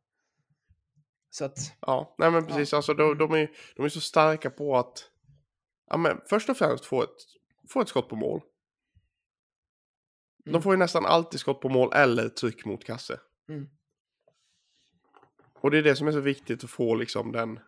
Så 1.30 1.44
att, 1.44 1.58
Ja, 1.80 2.14
nej 2.18 2.30
men 2.30 2.46
precis. 2.46 2.74
Alltså, 2.74 2.94
de, 2.94 3.18
de, 3.18 3.32
är, 3.32 3.50
de 3.76 3.84
är 3.84 3.88
så 3.88 4.00
starka 4.00 4.50
på 4.50 4.76
att 4.76 5.09
ja, 5.90 5.96
men 5.96 6.20
först 6.26 6.48
och 6.48 6.56
främst 6.56 6.84
få 6.84 7.02
ett, 7.02 7.16
få 7.68 7.80
ett 7.80 7.88
skott 7.88 8.08
på 8.08 8.16
mål. 8.16 8.40
De 10.44 10.50
Mm. 10.50 10.62
får 10.62 10.72
ju 10.72 10.78
nästan 10.78 11.06
alltid 11.06 11.40
skott 11.40 11.60
på 11.60 11.68
mål 11.68 11.92
eller 11.92 12.28
tryck 12.28 12.64
mot 12.64 12.84
kasse. 12.84 13.20
Mm. 13.48 13.68
Och 15.60 15.70
det 15.70 15.78
är 15.78 15.82
det 15.82 15.96
som 15.96 16.08
är 16.08 16.12
så 16.12 16.20
viktigt 16.20 16.64
att 16.64 16.70
få 16.70 16.94
liksom 16.94 17.32
den... 17.32 17.60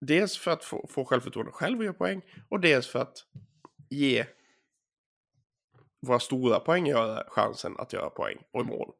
Dels 0.00 0.38
för 0.38 0.50
att 0.50 0.64
få, 0.64 0.86
få 0.88 1.04
självförtroende 1.04 1.52
själv 1.52 1.78
och 1.78 1.84
göra 1.84 1.94
poäng. 1.94 2.22
Och 2.48 2.60
dels 2.60 2.86
för 2.88 2.98
att 2.98 3.16
ge 3.90 4.26
våra 6.00 6.20
stora 6.20 6.60
poänggörare 6.60 7.24
chansen 7.28 7.74
att 7.78 7.92
göra 7.92 8.10
poäng 8.10 8.38
och 8.50 8.60
i 8.60 8.64
mål. 8.64 8.92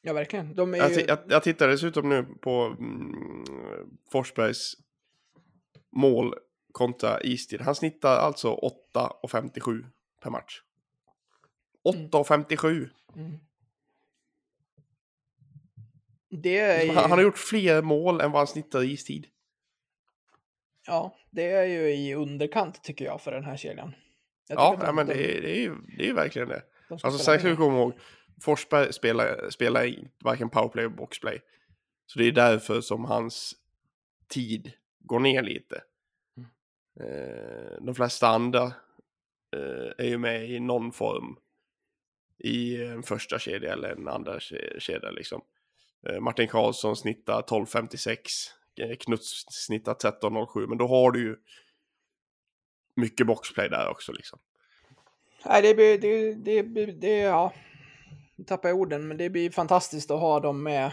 ja 0.00 0.12
verkligen. 0.12 0.54
De 0.54 0.74
är 0.74 0.78
Jag, 0.78 0.90
ju... 0.90 0.96
ti- 0.96 1.04
jag, 1.08 1.18
jag 1.28 1.42
tittar 1.42 1.68
dessutom 1.68 2.08
nu 2.08 2.22
på 2.40 2.76
mm, 2.78 3.44
Forsbergs 4.12 4.74
mål 5.92 6.34
kontra 6.72 7.22
istid. 7.22 7.60
Han 7.60 7.74
snittar 7.74 8.16
alltså 8.16 8.60
8,57 8.94 9.84
per 10.22 10.30
match. 10.30 10.62
8,57! 11.84 12.88
Mm. 13.16 13.38
Ju... 16.30 16.88
Han, 16.88 16.96
han 16.96 17.10
har 17.10 17.22
gjort 17.22 17.38
fler 17.38 17.82
mål 17.82 18.20
än 18.20 18.30
vad 18.30 18.40
han 18.40 18.46
snittar 18.46 18.82
i 18.82 18.92
istid. 18.92 19.26
Ja, 20.86 21.16
det 21.30 21.50
är 21.50 21.64
ju 21.64 21.94
i 21.94 22.14
underkant 22.14 22.82
tycker 22.82 23.04
jag 23.04 23.20
för 23.20 23.32
den 23.32 23.44
här 23.44 23.56
kedjan. 23.56 23.94
Ja, 24.48 24.78
nej, 24.82 24.92
men 24.92 25.06
de- 25.06 25.14
det 25.14 25.38
är, 25.38 25.42
det, 25.42 25.58
är 25.58 25.60
ju, 25.60 25.76
det 25.96 26.02
är 26.02 26.06
ju 26.06 26.14
verkligen 26.14 26.48
det. 26.48 26.62
de 26.88 26.98
Alltså 27.02 27.18
sen 27.18 27.38
ska 27.38 27.48
vi 27.48 27.56
komma 27.56 27.78
ihåg, 27.78 27.92
Forsberg 28.40 28.92
spelar, 28.92 29.50
spelar 29.50 29.94
varken 30.24 30.50
powerplay 30.50 30.84
eller 30.84 30.96
boxplay. 30.96 31.40
Så 32.06 32.18
det 32.18 32.24
är 32.24 32.32
därför 32.32 32.80
som 32.80 33.04
hans 33.04 33.54
tid 34.28 34.72
går 35.00 35.20
ner 35.20 35.42
lite. 35.42 35.82
Mm. 36.36 36.48
Eh, 37.00 37.72
de 37.80 37.94
flesta 37.94 38.28
andra 38.28 38.62
eh, 39.56 39.92
är 39.98 40.04
ju 40.08 40.18
med 40.18 40.50
i 40.50 40.60
någon 40.60 40.92
form 40.92 41.36
i 42.38 42.82
en 42.84 43.02
första 43.02 43.38
kedja 43.38 43.72
eller 43.72 43.88
en 43.92 44.08
andra 44.08 44.38
ke- 44.38 44.78
kedja 44.80 45.10
liksom. 45.10 45.40
Eh, 46.08 46.20
Martin 46.20 46.48
Karlsson 46.48 46.96
snittar 46.96 47.42
12.56, 47.42 48.16
eh, 48.80 48.96
Knuts 48.96 49.44
snittar 49.48 49.94
13.07, 49.94 50.66
men 50.66 50.78
då 50.78 50.86
har 50.86 51.10
du 51.10 51.20
ju 51.20 51.36
mycket 52.96 53.26
boxplay 53.26 53.68
där 53.68 53.88
också 53.88 54.12
liksom. 54.12 54.38
Nej, 55.46 55.62
det 55.62 55.74
blir, 55.74 55.98
det, 55.98 56.34
det, 56.34 56.62
blir- 56.62 56.92
det, 56.92 57.16
ja, 57.18 57.52
nu 58.36 58.44
tappar 58.44 58.68
jag 58.68 58.78
orden, 58.78 59.08
men 59.08 59.16
det 59.16 59.30
blir 59.30 59.50
fantastiskt 59.50 60.10
att 60.10 60.20
ha 60.20 60.40
dem 60.40 60.62
med 60.62 60.92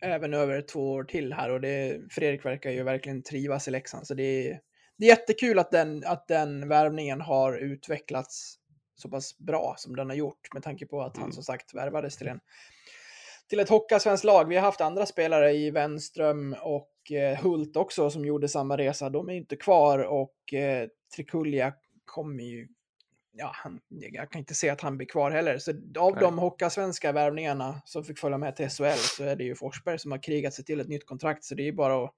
även 0.00 0.34
över 0.34 0.62
två 0.62 0.92
år 0.92 1.04
till 1.04 1.32
här 1.32 1.50
och 1.50 1.60
det, 1.60 2.00
Fredrik 2.10 2.44
verkar 2.44 2.70
ju 2.70 2.82
verkligen 2.82 3.22
trivas 3.22 3.68
i 3.68 3.70
Leksand. 3.70 4.06
Så 4.06 4.14
det 4.14 4.22
är, 4.48 4.60
det 4.98 5.04
är 5.04 5.08
jättekul 5.08 5.58
att 5.58 5.70
den, 5.70 6.02
att 6.06 6.28
den 6.28 6.68
värvningen 6.68 7.20
har 7.20 7.56
utvecklats 7.58 8.56
så 8.94 9.08
pass 9.08 9.38
bra 9.38 9.74
som 9.78 9.96
den 9.96 10.08
har 10.08 10.16
gjort 10.16 10.54
med 10.54 10.62
tanke 10.62 10.86
på 10.86 11.02
att 11.02 11.16
han 11.16 11.24
Mm. 11.24 11.32
som 11.32 11.42
sagt 11.42 11.74
värvades 11.74 12.16
till 12.16 12.28
en 12.28 12.40
till 13.48 13.60
ett 13.60 13.68
Hockeyallsvenskt 13.68 14.24
lag. 14.24 14.48
Vi 14.48 14.56
har 14.56 14.62
haft 14.62 14.80
andra 14.80 15.06
spelare 15.06 15.52
i 15.52 15.70
Wenström 15.70 16.56
och 16.62 17.12
eh, 17.12 17.38
Hult 17.38 17.76
också 17.76 18.10
som 18.10 18.24
gjorde 18.24 18.48
samma 18.48 18.76
resa. 18.76 19.10
De 19.10 19.28
är 19.28 19.34
inte 19.34 19.56
kvar 19.56 19.98
och 19.98 20.54
eh, 20.54 20.88
Trikulja 21.16 21.72
kommer 22.04 22.42
ju 22.42 22.68
ja, 23.32 23.50
han, 23.54 23.80
jag 23.88 24.30
kan 24.30 24.38
inte 24.38 24.54
se 24.54 24.70
att 24.70 24.80
han 24.80 24.96
blir 24.96 25.06
kvar 25.06 25.30
heller. 25.30 25.58
Så 25.58 25.70
av 25.98 26.12
Nej. 26.12 26.20
de 26.20 26.38
Hockeyallsvenska 26.38 27.12
värvningarna 27.12 27.82
som 27.84 28.04
fick 28.04 28.18
följa 28.18 28.38
med 28.38 28.56
till 28.56 28.68
SHL 28.68 28.96
så 28.96 29.24
är 29.24 29.36
det 29.36 29.44
ju 29.44 29.54
Forsberg 29.54 29.98
som 29.98 30.10
har 30.10 30.22
krigat 30.22 30.54
sig 30.54 30.64
till 30.64 30.80
ett 30.80 30.88
nytt 30.88 31.06
kontrakt. 31.06 31.44
Så 31.44 31.54
det 31.54 31.62
är 31.62 31.64
ju 31.64 31.72
bara 31.72 32.04
att 32.04 32.14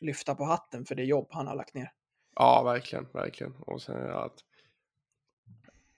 lyfta 0.00 0.34
på 0.34 0.44
hatten 0.44 0.84
för 0.84 0.94
det 0.94 1.04
jobb 1.04 1.28
han 1.30 1.46
har 1.46 1.56
lagt 1.56 1.74
ner. 1.74 1.92
Ja, 2.34 2.62
verkligen, 2.62 3.06
verkligen. 3.12 3.54
Och 3.56 3.82
sen 3.82 4.10
att 4.10 4.38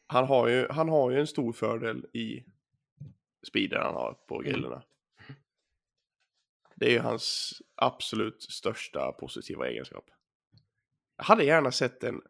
han 0.07 0.27
har 0.27 0.49
ju, 0.49 0.69
han 0.71 0.89
har 0.89 1.11
ju 1.11 1.21
en 1.21 1.27
stor 1.27 1.53
fördel 1.53 2.07
i 2.13 2.45
speeden 3.47 3.83
han 3.83 3.95
har 3.95 4.13
på 4.29 4.39
grillorna. 4.39 4.83
Det 6.77 6.87
är 6.87 6.91
ju 6.91 6.99
hans 6.99 7.53
absolut 7.75 8.43
största 8.43 9.13
positiva 9.13 9.69
egenskap. 9.69 10.05
Jag 11.17 11.25
hade 11.25 11.45
gärna 11.45 11.73
sett 11.73 12.05
en, 12.05 12.23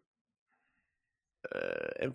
en 2.00 2.14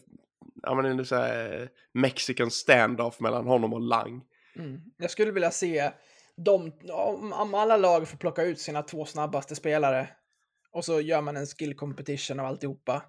ja 0.64 0.76
men 0.76 0.86
en 0.86 1.06
så 1.06 1.16
här 1.16 1.70
mexican 1.92 2.52
standoff 2.52 3.20
mellan 3.20 3.48
honom 3.48 3.74
och 3.74 3.82
Lang. 3.82 4.22
Mm. 4.56 4.82
Jag 4.98 5.12
skulle 5.12 5.32
vilja 5.32 5.52
se 5.52 5.92
de, 6.36 6.72
om, 6.92 7.34
om 7.34 7.54
alla 7.54 7.78
lag 7.78 8.08
får 8.08 8.18
plocka 8.18 8.44
ut 8.44 8.60
sina 8.60 8.84
två 8.84 9.06
snabbaste 9.06 9.56
spelare 9.56 10.10
och 10.72 10.86
så 10.86 11.02
gör 11.02 11.22
man 11.22 11.38
en 11.38 11.46
skill 11.46 11.76
competition 11.76 12.40
av 12.40 12.46
alltihopa. 12.46 13.04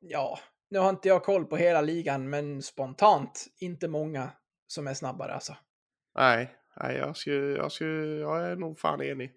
Ja, 0.00 0.38
nu 0.70 0.78
har 0.78 0.90
inte 0.90 1.08
jag 1.08 1.24
koll 1.24 1.44
på 1.44 1.56
hela 1.56 1.80
ligan, 1.80 2.30
men 2.30 2.62
spontant 2.62 3.46
inte 3.58 3.88
många 3.88 4.30
som 4.66 4.86
är 4.86 4.94
snabbare 4.94 5.34
alltså. 5.34 5.56
Nej, 6.14 6.56
nej 6.76 6.96
jag, 6.96 7.16
skulle, 7.16 7.56
jag, 7.56 7.72
skulle, 7.72 8.20
jag 8.20 8.50
är 8.50 8.56
nog 8.56 8.78
fan 8.78 9.02
enig. 9.02 9.32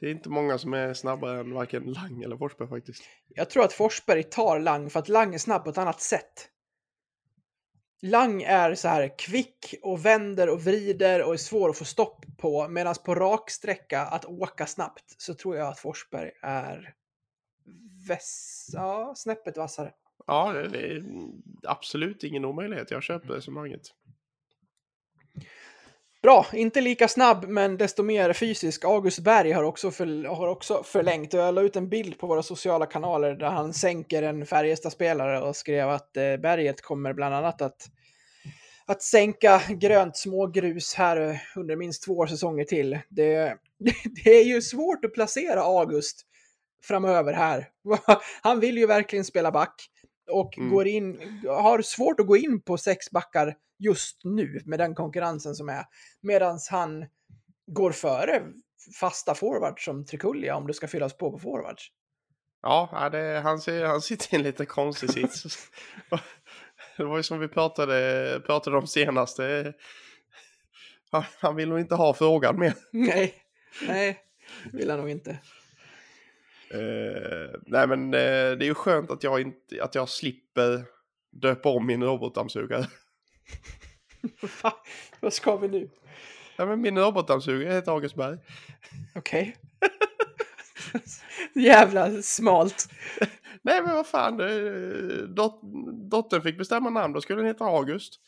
Det 0.00 0.06
är 0.06 0.10
inte 0.10 0.28
många 0.28 0.58
som 0.58 0.74
är 0.74 0.94
snabbare 0.94 1.40
än 1.40 1.54
varken 1.54 1.84
Lang 1.84 2.22
eller 2.22 2.36
Forsberg 2.36 2.68
faktiskt. 2.68 3.02
Jag 3.28 3.50
tror 3.50 3.64
att 3.64 3.72
Forsberg 3.72 4.22
tar 4.22 4.60
Lang 4.60 4.90
för 4.90 5.00
att 5.00 5.08
Lang 5.08 5.34
är 5.34 5.38
snabb 5.38 5.64
på 5.64 5.70
ett 5.70 5.78
annat 5.78 6.00
sätt. 6.00 6.50
Lang 8.02 8.42
är 8.42 8.74
så 8.74 8.88
här 8.88 9.18
kvick 9.18 9.74
och 9.82 10.04
vänder 10.06 10.48
och 10.48 10.60
vrider 10.64 11.24
och 11.26 11.32
är 11.32 11.36
svår 11.36 11.70
att 11.70 11.78
få 11.78 11.84
stopp 11.84 12.24
på. 12.38 12.68
Medan 12.68 12.94
på 13.04 13.14
raksträcka, 13.14 14.00
att 14.00 14.24
åka 14.24 14.66
snabbt, 14.66 15.14
så 15.18 15.34
tror 15.34 15.56
jag 15.56 15.68
att 15.68 15.78
Forsberg 15.78 16.30
är 16.42 16.94
väss... 18.08 18.70
ja, 18.72 19.12
snäppet 19.16 19.56
vassare. 19.56 19.92
Ja, 20.26 20.52
det, 20.52 20.68
det 20.68 20.92
är 20.92 21.02
absolut 21.62 22.24
ingen 22.24 22.44
omöjlighet. 22.44 22.90
Jag 22.90 23.02
köper 23.02 23.28
resonemanget. 23.28 23.82
Bra, 26.26 26.46
inte 26.52 26.80
lika 26.80 27.08
snabb 27.08 27.44
men 27.48 27.76
desto 27.76 28.02
mer 28.02 28.32
fysisk. 28.32 28.84
August 28.84 29.18
Berg 29.18 29.52
har 29.52 29.62
också, 29.62 29.90
för, 29.90 30.24
har 30.24 30.48
också 30.48 30.82
förlängt 30.82 31.34
och 31.34 31.40
jag 31.40 31.54
la 31.54 31.62
ut 31.62 31.76
en 31.76 31.88
bild 31.88 32.18
på 32.18 32.26
våra 32.26 32.42
sociala 32.42 32.86
kanaler 32.86 33.34
där 33.34 33.46
han 33.46 33.72
sänker 33.72 34.22
en 34.22 34.46
Färjestad-spelare 34.46 35.40
och 35.40 35.56
skrev 35.56 35.88
att 35.88 36.16
eh, 36.16 36.36
berget 36.36 36.82
kommer 36.82 37.12
bland 37.12 37.34
annat 37.34 37.62
att, 37.62 37.86
att 38.86 39.02
sänka 39.02 39.62
grönt 39.68 40.16
smågrus 40.16 40.94
här 40.94 41.30
eh, 41.30 41.36
under 41.56 41.76
minst 41.76 42.04
två 42.04 42.26
säsonger 42.26 42.64
till. 42.64 42.98
Det, 43.08 43.56
det 44.24 44.30
är 44.30 44.44
ju 44.44 44.62
svårt 44.62 45.04
att 45.04 45.14
placera 45.14 45.60
August 45.60 46.22
framöver 46.82 47.32
här. 47.32 47.68
Han 48.42 48.60
vill 48.60 48.78
ju 48.78 48.86
verkligen 48.86 49.24
spela 49.24 49.50
back 49.52 49.90
och 50.30 50.58
Mm. 50.58 50.70
går 50.70 50.86
in, 50.86 51.20
har 51.48 51.82
svårt 51.82 52.20
att 52.20 52.26
gå 52.26 52.36
in 52.36 52.60
på 52.62 52.78
sex 52.78 53.10
backar 53.10 53.54
just 53.78 54.20
nu 54.24 54.60
med 54.64 54.78
den 54.78 54.94
konkurrensen 54.94 55.54
som 55.54 55.68
är. 55.68 55.84
Medan 56.20 56.58
han 56.70 57.06
går 57.66 57.92
före 57.92 58.42
fasta 59.00 59.34
forwards 59.34 59.84
som 59.84 60.04
Trikulja 60.06 60.56
om 60.56 60.66
det 60.66 60.74
ska 60.74 60.88
fyllas 60.88 61.16
på 61.16 61.32
på 61.32 61.38
forwards. 61.38 61.88
Ja, 62.62 63.08
det, 63.12 63.40
han, 63.44 63.60
ser, 63.60 63.84
han 63.84 64.00
sitter 64.00 64.34
i 64.34 64.36
en 64.36 64.42
lite 64.42 64.66
konstig 64.66 65.10
sits. 65.10 65.44
Det 66.96 67.04
var 67.04 67.16
ju 67.16 67.22
som 67.22 67.38
vi 67.38 67.48
pratade, 67.48 68.40
pratade 68.46 68.76
om 68.76 68.86
senast. 68.86 69.38
Han, 71.10 71.24
han 71.40 71.56
vill 71.56 71.68
nog 71.68 71.80
inte 71.80 71.94
ha 71.94 72.14
frågan 72.14 72.58
mer. 72.58 72.74
Nej, 72.90 73.34
nej, 73.88 74.20
vill 74.72 74.90
han 74.90 74.98
nog 74.98 75.10
inte. 75.10 75.38
Eh, 76.70 77.60
nej 77.66 77.86
men 77.86 78.14
eh, 78.14 78.58
det 78.58 78.64
är 78.64 78.68
ju 78.68 78.74
skönt 78.74 79.10
att 79.10 79.22
jag, 79.22 79.40
inte, 79.40 79.82
att 79.82 79.94
jag 79.94 80.08
slipper 80.08 80.84
döpa 81.30 81.68
om 81.68 81.86
min 81.86 82.02
robotdammsugare. 82.02 82.86
Va? 84.62 84.72
Vad 85.20 85.32
ska 85.32 85.56
vi 85.56 85.68
nu? 85.68 85.90
Ja, 86.56 86.66
men 86.66 86.80
min 86.80 86.98
robotdammsugare 86.98 87.74
heter 87.74 87.92
August 87.92 88.14
Berg. 88.14 88.38
Okej. 89.14 89.56
Jävla 91.54 92.22
smalt. 92.22 92.88
Nej 93.62 93.82
men 93.82 93.94
vad 93.94 94.06
fan, 94.06 94.40
eh, 94.40 95.28
dot, 95.28 95.60
dottern 96.10 96.42
fick 96.42 96.58
bestämma 96.58 96.90
namn, 96.90 97.14
då 97.14 97.20
skulle 97.20 97.38
den 97.38 97.46
heta 97.46 97.64
August. 97.64 98.20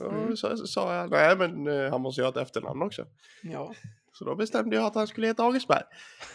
Mm. 0.00 0.36
så, 0.36 0.56
så 0.56 0.66
sa 0.66 0.94
jag, 0.94 1.10
nej 1.10 1.36
men 1.36 1.66
han 1.90 2.00
måste 2.00 2.20
ju 2.20 2.24
ha 2.24 2.30
ett 2.30 2.36
efternamn 2.36 2.82
också. 2.82 3.06
Ja. 3.42 3.74
Så 4.12 4.24
då 4.24 4.34
bestämde 4.34 4.76
jag 4.76 4.84
att 4.84 4.94
han 4.94 5.06
skulle 5.06 5.26
heta 5.26 5.42
August 5.42 5.68
Berg. 5.68 5.84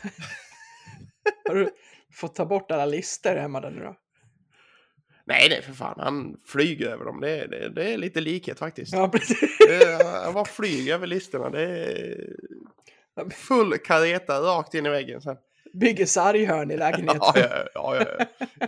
Har 1.47 1.55
du 1.55 1.69
fått 2.13 2.35
ta 2.35 2.45
bort 2.45 2.71
alla 2.71 2.85
listor 2.85 3.35
hemma 3.35 3.61
där 3.61 3.71
nu 3.71 3.81
då? 3.83 3.95
Nej, 5.25 5.49
nej 5.49 5.61
för 5.61 5.73
fan, 5.73 5.99
han 5.99 6.37
flyger 6.45 6.87
över 6.89 7.05
dem. 7.05 7.21
Det, 7.21 7.29
är- 7.39 7.47
det, 7.47 7.69
det 7.69 7.93
är 7.93 7.97
lite 7.97 8.21
likhet 8.21 8.59
faktiskt. 8.59 8.93
Ja, 8.93 9.09
precis. 9.09 9.57
Det 9.67 10.03
Han 10.25 10.33
bara 10.33 10.45
flyger 10.45 10.93
över 10.93 11.07
listorna. 11.07 11.49
Det 11.49 11.61
är 13.15 13.29
full 13.29 13.77
kareta 13.77 14.39
rakt 14.41 14.73
in 14.73 14.85
i 14.85 14.89
väggen 14.89 15.21
sen. 15.21 15.37
Bygger 15.73 16.05
sarghörn 16.05 16.71
i 16.71 16.77
lägenheten. 16.77 17.21
Ja, 17.35 17.39
ja, 17.39 17.67
ja, 17.73 17.95
ja, 17.95 18.25
ja. 18.59 18.67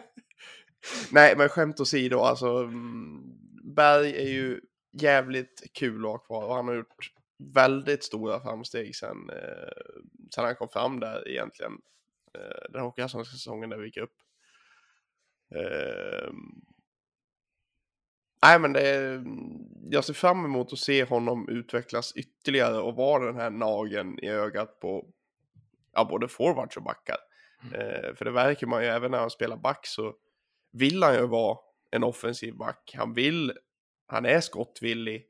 Nej, 1.12 1.36
men 1.38 1.50
skämt 1.50 1.80
åsido, 1.80 2.20
alltså. 2.20 2.48
mm, 2.48 3.22
Berg 3.76 4.16
är 4.18 4.28
ju 4.30 4.62
jävligt 5.02 5.64
kul 5.74 6.06
att 6.06 6.12
ha 6.12 6.18
kvar 6.18 6.46
och 6.46 6.56
han 6.56 6.68
har 6.68 6.76
gjort 6.76 7.12
väldigt 7.54 8.04
stora 8.04 8.40
framsteg 8.40 8.96
sen, 8.96 9.30
eh, 9.30 9.72
sen 10.36 10.46
han 10.46 10.56
kom 10.56 10.70
fram 10.70 11.00
där 11.00 11.28
egentligen. 11.30 11.72
Eh, 12.36 12.70
den 12.70 12.82
hockeyallsvenska 12.82 13.34
säsongen 13.34 13.70
där 13.70 13.78
vi 13.78 13.86
gick 13.86 13.98
upp. 13.98 14.16
Eh, 15.56 16.32
nej, 18.44 18.60
men 18.60 18.74
det 18.74 18.88
är, 18.88 19.24
jag 19.90 20.06
ser 20.06 20.14
fram 20.14 20.46
emot 20.46 20.74
att 20.74 20.80
se 20.80 21.04
honom 21.04 21.50
utvecklas 21.50 22.14
ytterligare 22.16 22.78
och 22.78 22.96
vara 22.96 23.26
den 23.26 23.36
här 23.36 23.50
nagen 23.50 24.20
i 24.20 24.30
ögat 24.30 24.80
på 24.80 25.10
ja, 25.94 26.06
både 26.06 26.28
forwards 26.28 26.78
och 26.78 26.84
backar. 26.84 27.18
Eh, 27.74 28.16
för 28.16 28.26
det 28.26 28.32
verkar 28.32 28.68
man 28.68 28.84
ju, 28.84 28.90
även 28.90 29.12
när 29.12 29.20
han 29.20 29.30
spelar 29.30 29.58
back 29.58 29.88
så 29.88 30.16
vill 30.72 31.04
han 31.04 31.16
ju 31.16 31.28
vara 31.28 31.58
en 31.92 32.04
offensiv 32.04 32.56
back. 32.56 32.94
Han 32.98 33.14
vill, 33.14 33.54
han 34.08 34.26
är 34.26 34.42
skottvillig. 34.42 35.26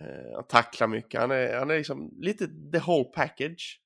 Eh, 0.00 0.34
han 0.34 0.46
tacklar 0.46 0.86
mycket. 0.86 1.20
Han 1.20 1.30
är, 1.30 1.58
han 1.58 1.70
är 1.70 1.76
liksom 1.76 2.14
lite 2.20 2.46
the 2.46 2.78
whole 2.78 3.04
package. 3.04 3.80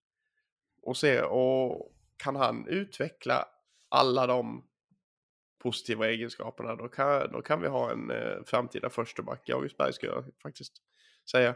Och 0.82 0.96
se, 0.96 1.20
och 1.20 1.92
kan 2.22 2.36
han 2.36 2.66
utveckla 2.68 3.44
alla 3.88 4.26
de 4.26 4.64
positiva 5.62 6.08
egenskaperna 6.08 6.76
då 6.76 6.88
kan, 6.88 7.32
då 7.32 7.42
kan 7.42 7.60
vi 7.62 7.68
ha 7.68 7.90
en 7.92 8.10
eh, 8.10 8.44
framtida 8.46 8.90
första 8.90 9.22
back 9.22 9.48
i 9.48 9.52
Augustberg 9.52 9.92
ska 9.92 10.06
jag 10.06 10.24
faktiskt 10.42 10.72
säga. 11.30 11.54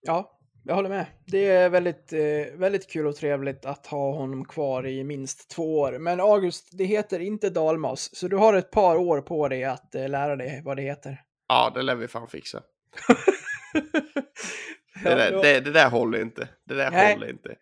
Ja, 0.00 0.38
jag 0.64 0.74
håller 0.74 0.88
med. 0.88 1.06
Det 1.26 1.46
är 1.50 1.68
väldigt, 1.68 2.12
eh, 2.12 2.58
väldigt 2.58 2.90
kul 2.90 3.06
och 3.06 3.16
trevligt 3.16 3.64
att 3.64 3.86
ha 3.86 4.12
honom 4.12 4.44
kvar 4.44 4.86
i 4.86 5.04
minst 5.04 5.50
två 5.50 5.80
år. 5.80 5.98
Men 5.98 6.20
August, 6.20 6.68
det 6.72 6.84
heter 6.84 7.20
inte 7.20 7.50
dalmas, 7.50 8.16
så 8.16 8.28
du 8.28 8.36
har 8.36 8.54
ett 8.54 8.70
par 8.70 8.96
år 8.96 9.20
på 9.20 9.48
dig 9.48 9.64
att 9.64 9.94
eh, 9.94 10.08
lära 10.08 10.36
dig 10.36 10.62
vad 10.64 10.76
det 10.76 10.82
heter. 10.82 11.22
Ja, 11.48 11.72
det 11.74 11.82
lär 11.82 11.94
vi 11.94 12.08
fan 12.08 12.28
fixa. 12.28 12.62
Det, 15.02 15.10
Ja, 15.10 15.16
där, 15.16 15.32
då- 15.32 15.42
det, 15.42 15.60
det 15.60 15.70
där 15.70 15.90
håller 15.90 16.20
inte. 16.22 16.48
Det 16.64 16.74
där 16.74 16.90
Nej. 16.90 17.14
håller 17.14 17.30
inte. 17.30 17.56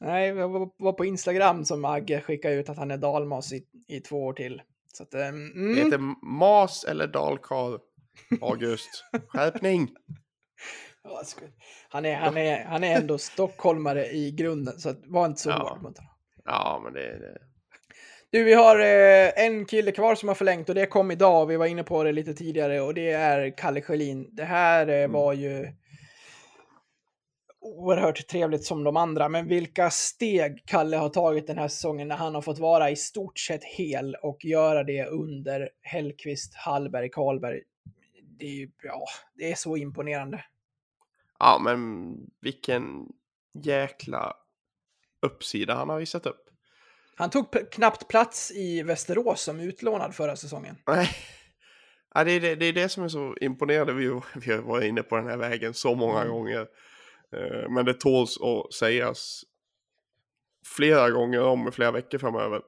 Nej, 0.00 0.28
jag 0.28 0.70
var 0.78 0.92
på 0.92 1.04
Instagram 1.04 1.64
som 1.64 1.84
Agge 1.84 2.20
skickade 2.20 2.54
ut 2.54 2.68
att 2.68 2.76
han 2.78 2.90
är 2.90 2.96
dalmas 2.96 3.52
i, 3.52 3.62
i 3.88 4.00
två 4.00 4.24
år 4.26 4.32
till. 4.32 4.62
Så 4.92 5.02
att, 5.02 5.14
eh, 5.14 5.28
mm, 5.28 5.74
Det 5.74 5.82
heter 5.82 6.26
Mas 6.26 6.84
eller 6.84 7.06
Dalkarl. 7.06 7.78
August. 8.40 9.04
Skärpning. 9.28 9.88
han, 11.88 12.04
är, 12.04 12.14
han, 12.16 12.36
är, 12.36 12.64
han 12.64 12.84
är 12.84 12.96
ändå 12.96 13.18
stockholmare 13.18 14.06
i 14.06 14.30
grunden, 14.30 14.78
så 14.80 14.94
var 15.06 15.26
inte 15.26 15.40
så 15.40 15.50
Ja. 15.50 15.56
hård 15.58 15.82
mot 15.82 15.98
honom. 15.98 16.12
Ja, 16.44 16.80
men 16.84 16.92
det... 16.92 17.18
det... 17.18 17.38
Du, 18.30 18.44
vi 18.44 18.54
har 18.54 18.78
eh, 18.80 19.44
en 19.46 19.64
kille 19.64 19.92
kvar 19.92 20.14
som 20.14 20.28
har 20.28 20.34
förlängt 20.34 20.68
och 20.68 20.74
det 20.74 20.86
kom 20.86 21.10
idag. 21.10 21.46
Vi 21.46 21.56
var 21.56 21.66
inne 21.66 21.84
på 21.84 22.04
det 22.04 22.12
lite 22.12 22.34
tidigare 22.34 22.80
och 22.80 22.94
det 22.94 23.10
är 23.10 23.56
Kalle 23.56 23.82
Schelin. 23.82 24.28
Det 24.32 24.44
här 24.44 24.88
eh, 24.88 24.94
Mm. 24.98 25.12
var 25.12 25.32
ju... 25.32 25.72
oerhört 27.68 28.26
trevligt 28.26 28.64
som 28.64 28.84
de 28.84 28.96
andra, 28.96 29.28
men 29.28 29.48
vilka 29.48 29.90
steg 29.90 30.62
Kalle 30.66 30.96
har 30.96 31.08
tagit 31.08 31.46
den 31.46 31.58
här 31.58 31.68
säsongen 31.68 32.08
när 32.08 32.16
han 32.16 32.34
har 32.34 32.42
fått 32.42 32.58
vara 32.58 32.90
i 32.90 32.96
stort 32.96 33.38
sett 33.38 33.64
hel 33.64 34.14
och 34.22 34.44
göra 34.44 34.84
det 34.84 35.06
under 35.06 35.70
Hellqvist, 35.82 36.54
Hallberg, 36.54 37.08
Karlberg. 37.10 37.60
Det 38.38 38.46
är, 38.46 38.50
ju- 38.52 38.70
ja, 38.82 39.04
det 39.34 39.52
är 39.52 39.54
så 39.54 39.76
imponerande. 39.76 40.44
Ja, 41.38 41.58
men 41.64 42.14
vilken 42.40 43.06
jäkla 43.54 44.34
uppsida 45.22 45.74
han 45.74 45.88
har 45.88 45.98
visat 45.98 46.26
upp. 46.26 46.44
Han 47.14 47.30
tog 47.30 47.70
knappt 47.72 48.08
plats 48.08 48.50
i 48.54 48.82
Västerås 48.82 49.40
som 49.40 49.60
utlånad 49.60 50.14
förra 50.14 50.36
säsongen. 50.36 50.76
Nej. 50.86 51.08
Ja, 52.14 52.24
det, 52.24 52.32
är 52.32 52.40
det, 52.40 52.54
det 52.54 52.66
är 52.66 52.72
det 52.72 52.88
som 52.88 53.04
är 53.04 53.08
så 53.08 53.36
imponerande. 53.40 53.92
Vi, 53.92 54.20
vi 54.36 54.52
har 54.52 54.58
varit 54.62 54.84
inne 54.84 55.02
på 55.02 55.16
den 55.16 55.26
här 55.28 55.36
vägen 55.36 55.74
så 55.74 55.94
många 55.94 56.20
Mm. 56.20 56.32
gånger. 56.32 56.66
Eh, 57.32 57.70
Men 57.70 57.84
det 57.84 57.94
tåls 57.94 58.38
att 58.40 58.72
sägas 58.72 59.42
flera 60.76 61.10
gånger 61.10 61.42
om 61.42 61.68
i 61.68 61.70
flera 61.70 61.90
veckor 61.90 62.18
framöver. 62.18 62.62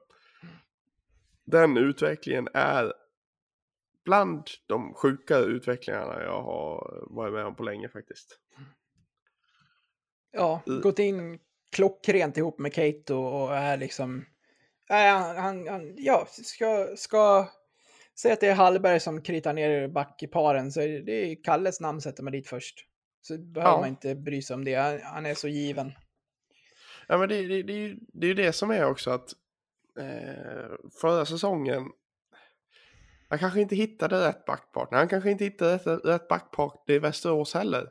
Den 1.43 1.77
utvecklingen 1.77 2.47
är 2.53 2.93
bland 4.05 4.47
de 4.67 4.93
sjukare 4.93 5.43
utvecklingarna 5.43 6.23
jag 6.23 6.41
har 6.41 7.03
varit 7.09 7.33
med 7.33 7.45
om 7.45 7.55
på 7.55 7.63
länge 7.63 7.89
faktiskt. 7.89 8.39
Ja, 10.31 10.61
gått 10.65 10.99
in 10.99 11.39
klockrent 11.71 12.37
ihop 12.37 12.59
med 12.59 12.73
Kato 12.73 13.15
och 13.15 13.55
är 13.55 13.77
liksom... 13.77 14.25
Nej, 14.89 15.11
han, 15.11 15.37
han, 15.37 15.67
han 15.67 15.93
ja, 15.97 16.27
ska, 16.29 16.87
ska 16.95 17.49
säga 18.19 18.33
att 18.33 18.39
det 18.39 18.47
är 18.47 18.55
Hallberg 18.55 18.99
som 18.99 19.21
kritar 19.21 19.53
ner 19.53 19.87
back 19.87 20.23
i 20.23 20.27
paren 20.27 20.71
så 20.71 20.79
det 20.79 21.11
är 21.11 21.43
Kalles 21.43 21.79
namn 21.79 22.01
sätter 22.01 22.23
man 22.23 22.33
dit 22.33 22.47
först. 22.47 22.87
Så 23.21 23.37
behöver 23.37 23.71
Ja. 23.73 23.79
man 23.79 23.89
inte 23.89 24.15
bry 24.15 24.41
sig 24.41 24.53
om 24.53 24.65
det, 24.65 24.75
han, 24.75 24.99
han 25.03 25.25
är 25.25 25.33
så 25.35 25.47
given. 25.47 25.91
Ja, 27.07 27.17
men 27.17 27.29
det, 27.29 27.47
det, 27.47 27.63
det, 27.63 27.73
är 27.73 27.77
ju- 27.77 27.99
det 28.13 28.25
är 28.25 28.27
ju 28.27 28.33
det 28.33 28.53
som 28.53 28.71
är 28.71 28.85
också 28.85 29.11
att 29.11 29.33
eh, 29.99 30.71
förra 31.01 31.25
säsongen 31.25 31.91
han 33.29 33.39
kanske 33.39 33.61
inte 33.61 33.75
hittade 33.75 34.27
rätt 34.27 34.45
backpartner. 34.45 34.97
Han 34.97 35.07
kanske 35.07 35.31
inte 35.31 35.43
hittade 35.43 35.73
rätt, 35.75 36.05
rätt 36.05 36.27
backpartner 36.27 36.95
i 36.95 36.99
Västerås 36.99 37.53
heller. 37.53 37.89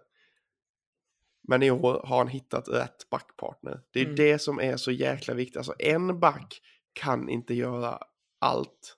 Men 1.42 1.62
i 1.62 1.70
år 1.70 2.02
har 2.06 2.18
han 2.18 2.28
hittat 2.28 2.68
rätt 2.68 3.10
backpartner. 3.10 3.80
Det 3.92 4.00
är 4.00 4.04
Mm. 4.04 4.16
det 4.16 4.38
som 4.38 4.60
är 4.60 4.76
så 4.76 4.90
jäkla 4.90 5.34
viktigt. 5.34 5.56
Alltså 5.56 5.74
en 5.78 6.20
back 6.20 6.60
kan 6.92 7.28
inte 7.28 7.54
göra 7.54 7.98
allt. 8.38 8.96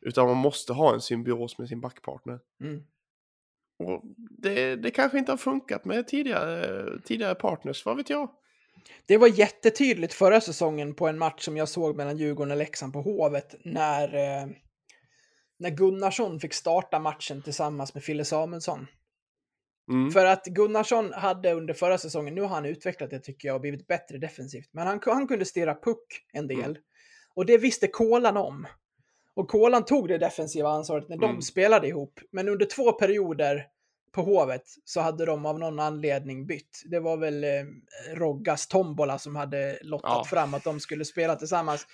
Utan 0.00 0.26
man 0.26 0.36
måste 0.36 0.72
ha 0.72 0.94
en 0.94 1.00
symbios 1.00 1.58
med 1.58 1.68
sin 1.68 1.80
backpartner. 1.80 2.40
Mm. 2.60 2.84
Och 3.80 4.02
det, 4.16 4.76
det 4.76 4.90
kanske 4.90 5.18
inte 5.18 5.32
har 5.32 5.36
funkat 5.36 5.84
med 5.84 6.08
tidigare, 6.08 6.86
tidigare 7.04 7.34
partners, 7.34 7.86
vad 7.86 7.96
vet 7.96 8.10
jag? 8.10 8.30
Det 9.06 9.16
var 9.16 9.28
jättetydligt 9.28 10.14
förra 10.14 10.40
säsongen 10.40 10.94
på 10.94 11.08
en 11.08 11.18
match 11.18 11.44
som 11.44 11.56
jag 11.56 11.68
såg 11.68 11.96
mellan 11.96 12.16
Djurgården 12.16 12.50
och 12.50 12.56
Leksand 12.56 12.92
på 12.92 13.02
Hovet 13.02 13.54
när, 13.64 14.14
eh, 14.14 14.48
när 15.58 15.70
Gunnarsson 15.70 16.40
fick 16.40 16.54
starta 16.54 16.98
matchen 16.98 17.42
tillsammans 17.42 17.94
med 17.94 18.04
Fille 18.04 18.24
Samuelsson. 18.24 18.86
Mm. 19.90 20.10
För 20.10 20.26
att 20.26 20.46
Gunnarsson 20.46 21.12
hade 21.12 21.52
under 21.52 21.74
förra 21.74 21.98
säsongen, 21.98 22.34
nu 22.34 22.40
har 22.40 22.48
han 22.48 22.64
utvecklat 22.64 23.10
det 23.10 23.20
tycker 23.20 23.48
jag 23.48 23.54
och 23.54 23.60
blivit 23.60 23.86
bättre 23.86 24.18
defensivt, 24.18 24.68
men 24.72 24.86
han, 24.86 25.00
han 25.04 25.28
kunde 25.28 25.44
stirra 25.44 25.74
puck 25.74 26.26
en 26.32 26.46
del. 26.46 26.70
Mm. 26.70 26.82
Och 27.34 27.46
det 27.46 27.58
visste 27.58 27.86
Kolan 27.86 28.36
om. 28.36 28.66
Och 29.40 29.48
Kolan 29.48 29.84
tog 29.84 30.08
det 30.08 30.18
defensiva 30.18 30.68
ansvaret 30.68 31.08
när 31.08 31.16
de 31.16 31.30
Mm. 31.30 31.42
spelade 31.42 31.88
ihop. 31.88 32.20
Men 32.32 32.48
under 32.48 32.66
två 32.66 32.92
perioder 32.92 33.66
på 34.12 34.22
Hovet 34.22 34.62
så 34.84 35.00
hade 35.00 35.26
de 35.26 35.46
av 35.46 35.58
någon 35.58 35.80
anledning 35.80 36.46
bytt. 36.46 36.82
Det 36.90 37.00
var 37.00 37.16
väl 37.16 37.44
eh, 37.44 37.50
Roggas 38.14 38.66
tombola 38.68 39.18
som 39.18 39.36
hade 39.36 39.78
lottat 39.82 40.10
Ja. 40.14 40.24
fram 40.24 40.54
att 40.54 40.64
de 40.64 40.80
skulle 40.80 41.04
spela 41.04 41.36
tillsammans. 41.36 41.86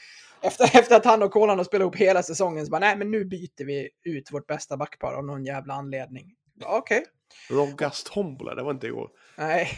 Efter, 0.43 0.65
efter 0.79 0.97
att 0.97 1.05
han 1.05 1.23
och 1.23 1.31
Kolan 1.33 1.59
har 1.59 1.65
spelat 1.65 1.83
ihop 1.85 1.97
hela 1.97 2.23
säsongen 2.23 2.67
så 2.67 2.71
bara, 2.71 2.79
nej 2.79 2.97
men 2.97 3.11
nu 3.11 3.25
byter 3.25 3.65
vi 3.65 3.89
ut 4.05 4.33
vårt 4.33 4.47
bästa 4.47 4.77
backpar 4.77 5.13
av 5.15 5.25
någon 5.25 5.45
jävla 5.45 5.75
anledning. 5.75 6.35
Okej. 6.65 7.05
Roggas 7.51 8.05
tombola, 8.05 8.55
det 8.55 8.63
var 8.63 8.71
inte 8.71 8.87
igår. 8.87 9.11
Nej, 9.39 9.69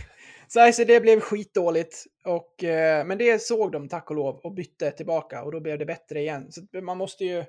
så 0.48 0.61
alltså 0.61 0.85
det 0.85 1.00
blev 1.00 1.20
skitdåligt. 1.20 2.04
Och, 2.24 2.64
eh, 2.64 3.07
men 3.07 3.18
det 3.18 3.42
såg 3.42 3.72
de 3.72 3.88
tack 3.88 4.11
och 4.11 4.16
lov 4.16 4.37
och 4.37 4.54
bytte 4.54 4.90
tillbaka 4.90 5.42
och 5.42 5.52
då 5.52 5.61
blev 5.61 5.78
det 5.78 5.87
bättre 5.87 6.20
igen. 6.20 6.52
Så 6.52 6.81
man 6.83 6.98
måste 6.98 7.24
ju 7.24 7.44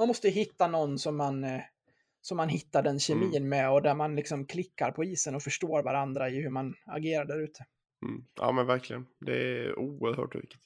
man 0.00 0.08
måste 0.08 0.28
hitta 0.28 0.66
någon 0.66 0.98
som 0.98 1.16
man, 1.16 1.44
eh, 1.44 1.60
som 2.20 2.36
man 2.36 2.48
hittar 2.48 2.82
den 2.82 2.98
kemin 2.98 3.48
med 3.48 3.70
och 3.70 3.82
där 3.82 3.94
man 3.94 4.16
liksom 4.16 4.46
klickar 4.46 4.90
på 4.90 5.04
isen 5.04 5.34
och 5.34 5.42
förstår 5.42 5.82
varandra 5.82 6.28
i 6.28 6.42
hur 6.42 6.50
man 6.50 6.74
agerar 6.86 7.24
där 7.24 7.42
ute. 7.42 7.64
Mm. 8.02 8.24
Ja 8.34 8.52
men 8.52 8.66
verkligen. 8.66 9.06
Det 9.20 9.32
är 9.32 9.78
oerhört 9.78 10.34
viktigt. 10.34 10.60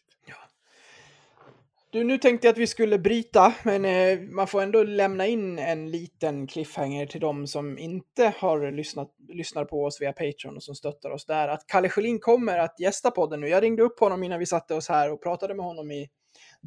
Du, 1.95 2.05
nu 2.05 2.19
tänkte 2.19 2.47
jag 2.47 2.53
att 2.53 2.59
vi 2.59 2.67
skulle 2.67 2.99
bryta, 2.99 3.55
men 3.63 3.85
eh, 3.85 4.21
man 4.21 4.47
får 4.47 4.63
ändå 4.63 4.83
lämna 4.83 5.27
in 5.27 5.59
en 5.59 5.91
liten 5.91 6.47
cliffhanger 6.47 7.07
till 7.07 7.21
de 7.21 7.47
som 7.47 7.79
inte 7.79 8.35
har 8.39 8.73
lyssnat 8.73 9.15
lyssnar 9.29 9.65
på 9.65 9.85
oss 9.85 10.01
via 10.01 10.13
Patreon 10.13 10.57
och 10.57 10.63
som 10.63 10.75
stöttar 10.75 11.11
oss 11.11 11.27
där. 11.27 11.49
Att 11.49 11.67
Kalle 11.67 11.89
Schelin 11.89 12.19
kommer 12.19 12.59
att 12.59 12.81
gästa 12.81 13.11
podden 13.11 13.41
nu. 13.41 13.49
Jag 13.49 13.63
ringde 13.63 13.83
upp 13.83 14.01
honom 14.01 14.23
innan 14.23 14.39
vi 14.39 14.47
satte 14.47 14.75
oss 14.75 14.89
här 14.89 15.13
och 15.13 15.23
pratade 15.23 15.55
med 15.55 15.65
honom 15.65 15.91
i 15.91 16.09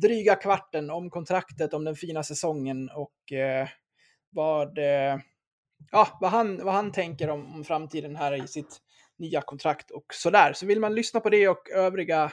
dryga 0.02 0.36
kvarten 0.36 0.90
om 0.90 1.10
kontraktet, 1.10 1.74
om 1.74 1.84
den 1.84 1.96
fina 1.96 2.24
säsongen 2.24 2.90
och 2.90 3.32
eh, 3.32 3.68
vad, 4.30 4.78
eh, 4.78 5.18
ja, 5.92 6.18
vad, 6.22 6.32
han, 6.32 6.66
vad 6.66 6.74
han 6.74 6.92
tänker 6.92 7.30
om, 7.30 7.56
om 7.56 7.64
framtiden 7.64 8.16
här 8.16 8.44
i 8.44 8.48
sitt 8.48 8.78
nya 9.18 9.42
kontrakt 9.42 9.92
och 9.92 10.06
sådär. 10.14 10.54
Så 10.54 10.66
vill 10.66 10.80
man 10.80 10.96
lyssna 10.96 11.20
på 11.20 11.30
det 11.30 11.48
och 11.48 11.70
övriga 11.70 12.32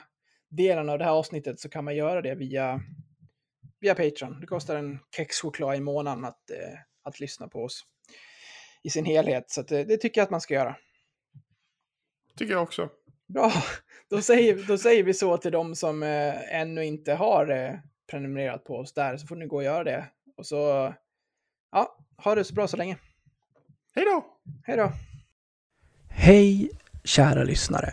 delen 0.50 0.88
av 0.88 0.98
det 0.98 1.04
här 1.04 1.12
avsnittet 1.12 1.60
så 1.60 1.68
kan 1.68 1.84
man 1.84 1.96
göra 1.96 2.22
det 2.22 2.34
via, 2.34 2.80
via 3.80 3.94
Patreon. 3.94 4.40
Det 4.40 4.46
kostar 4.46 4.76
en 4.76 4.98
kexchoklad 5.16 5.76
i 5.76 5.80
månaden 5.80 6.24
att, 6.24 6.50
eh, 6.50 6.78
att 7.02 7.20
lyssna 7.20 7.48
på 7.48 7.64
oss 7.64 7.84
i 8.82 8.90
sin 8.90 9.04
helhet. 9.04 9.50
Så 9.50 9.60
att, 9.60 9.72
eh, 9.72 9.80
det 9.80 9.96
tycker 9.96 10.20
jag 10.20 10.24
att 10.24 10.30
man 10.30 10.40
ska 10.40 10.54
göra. 10.54 10.76
Tycker 12.36 12.52
jag 12.52 12.62
också. 12.62 12.90
Bra, 13.26 13.52
då 14.10 14.20
säger, 14.20 14.64
då 14.68 14.78
säger 14.78 15.02
vi 15.02 15.14
så 15.14 15.36
till 15.36 15.52
de 15.52 15.74
som 15.74 16.02
eh, 16.02 16.54
ännu 16.60 16.84
inte 16.84 17.14
har 17.14 17.50
eh, 17.50 17.74
prenumererat 18.10 18.64
på 18.64 18.76
oss 18.76 18.92
där, 18.92 19.16
så 19.16 19.26
får 19.26 19.36
ni 19.36 19.46
gå 19.46 19.56
och 19.56 19.64
göra 19.64 19.84
det. 19.84 20.04
Och 20.36 20.46
så, 20.46 20.94
ja, 21.72 21.96
ha 22.16 22.34
det 22.34 22.44
så 22.44 22.54
bra 22.54 22.68
så 22.68 22.76
länge. 22.76 22.96
Hej 23.94 24.04
då! 24.04 24.24
Hej 24.64 24.76
då! 24.76 24.92
Hej, 26.08 26.70
kära 27.04 27.44
lyssnare. 27.44 27.92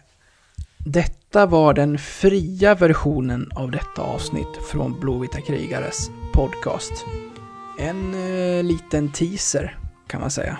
Detta 0.86 1.46
var 1.46 1.74
den 1.74 1.98
fria 1.98 2.76
versionen 2.76 3.52
av 3.56 3.72
detta 3.72 4.02
avsnitt 4.02 4.58
från 4.72 5.00
Blåvita 5.00 5.41
krigares 5.41 6.10
podcast. 6.34 6.91
En 7.80 8.13
eh, 8.13 8.63
liten 8.63 9.12
teaser, 9.12 9.78
kan 10.08 10.22
man 10.22 10.32
säga. 10.32 10.60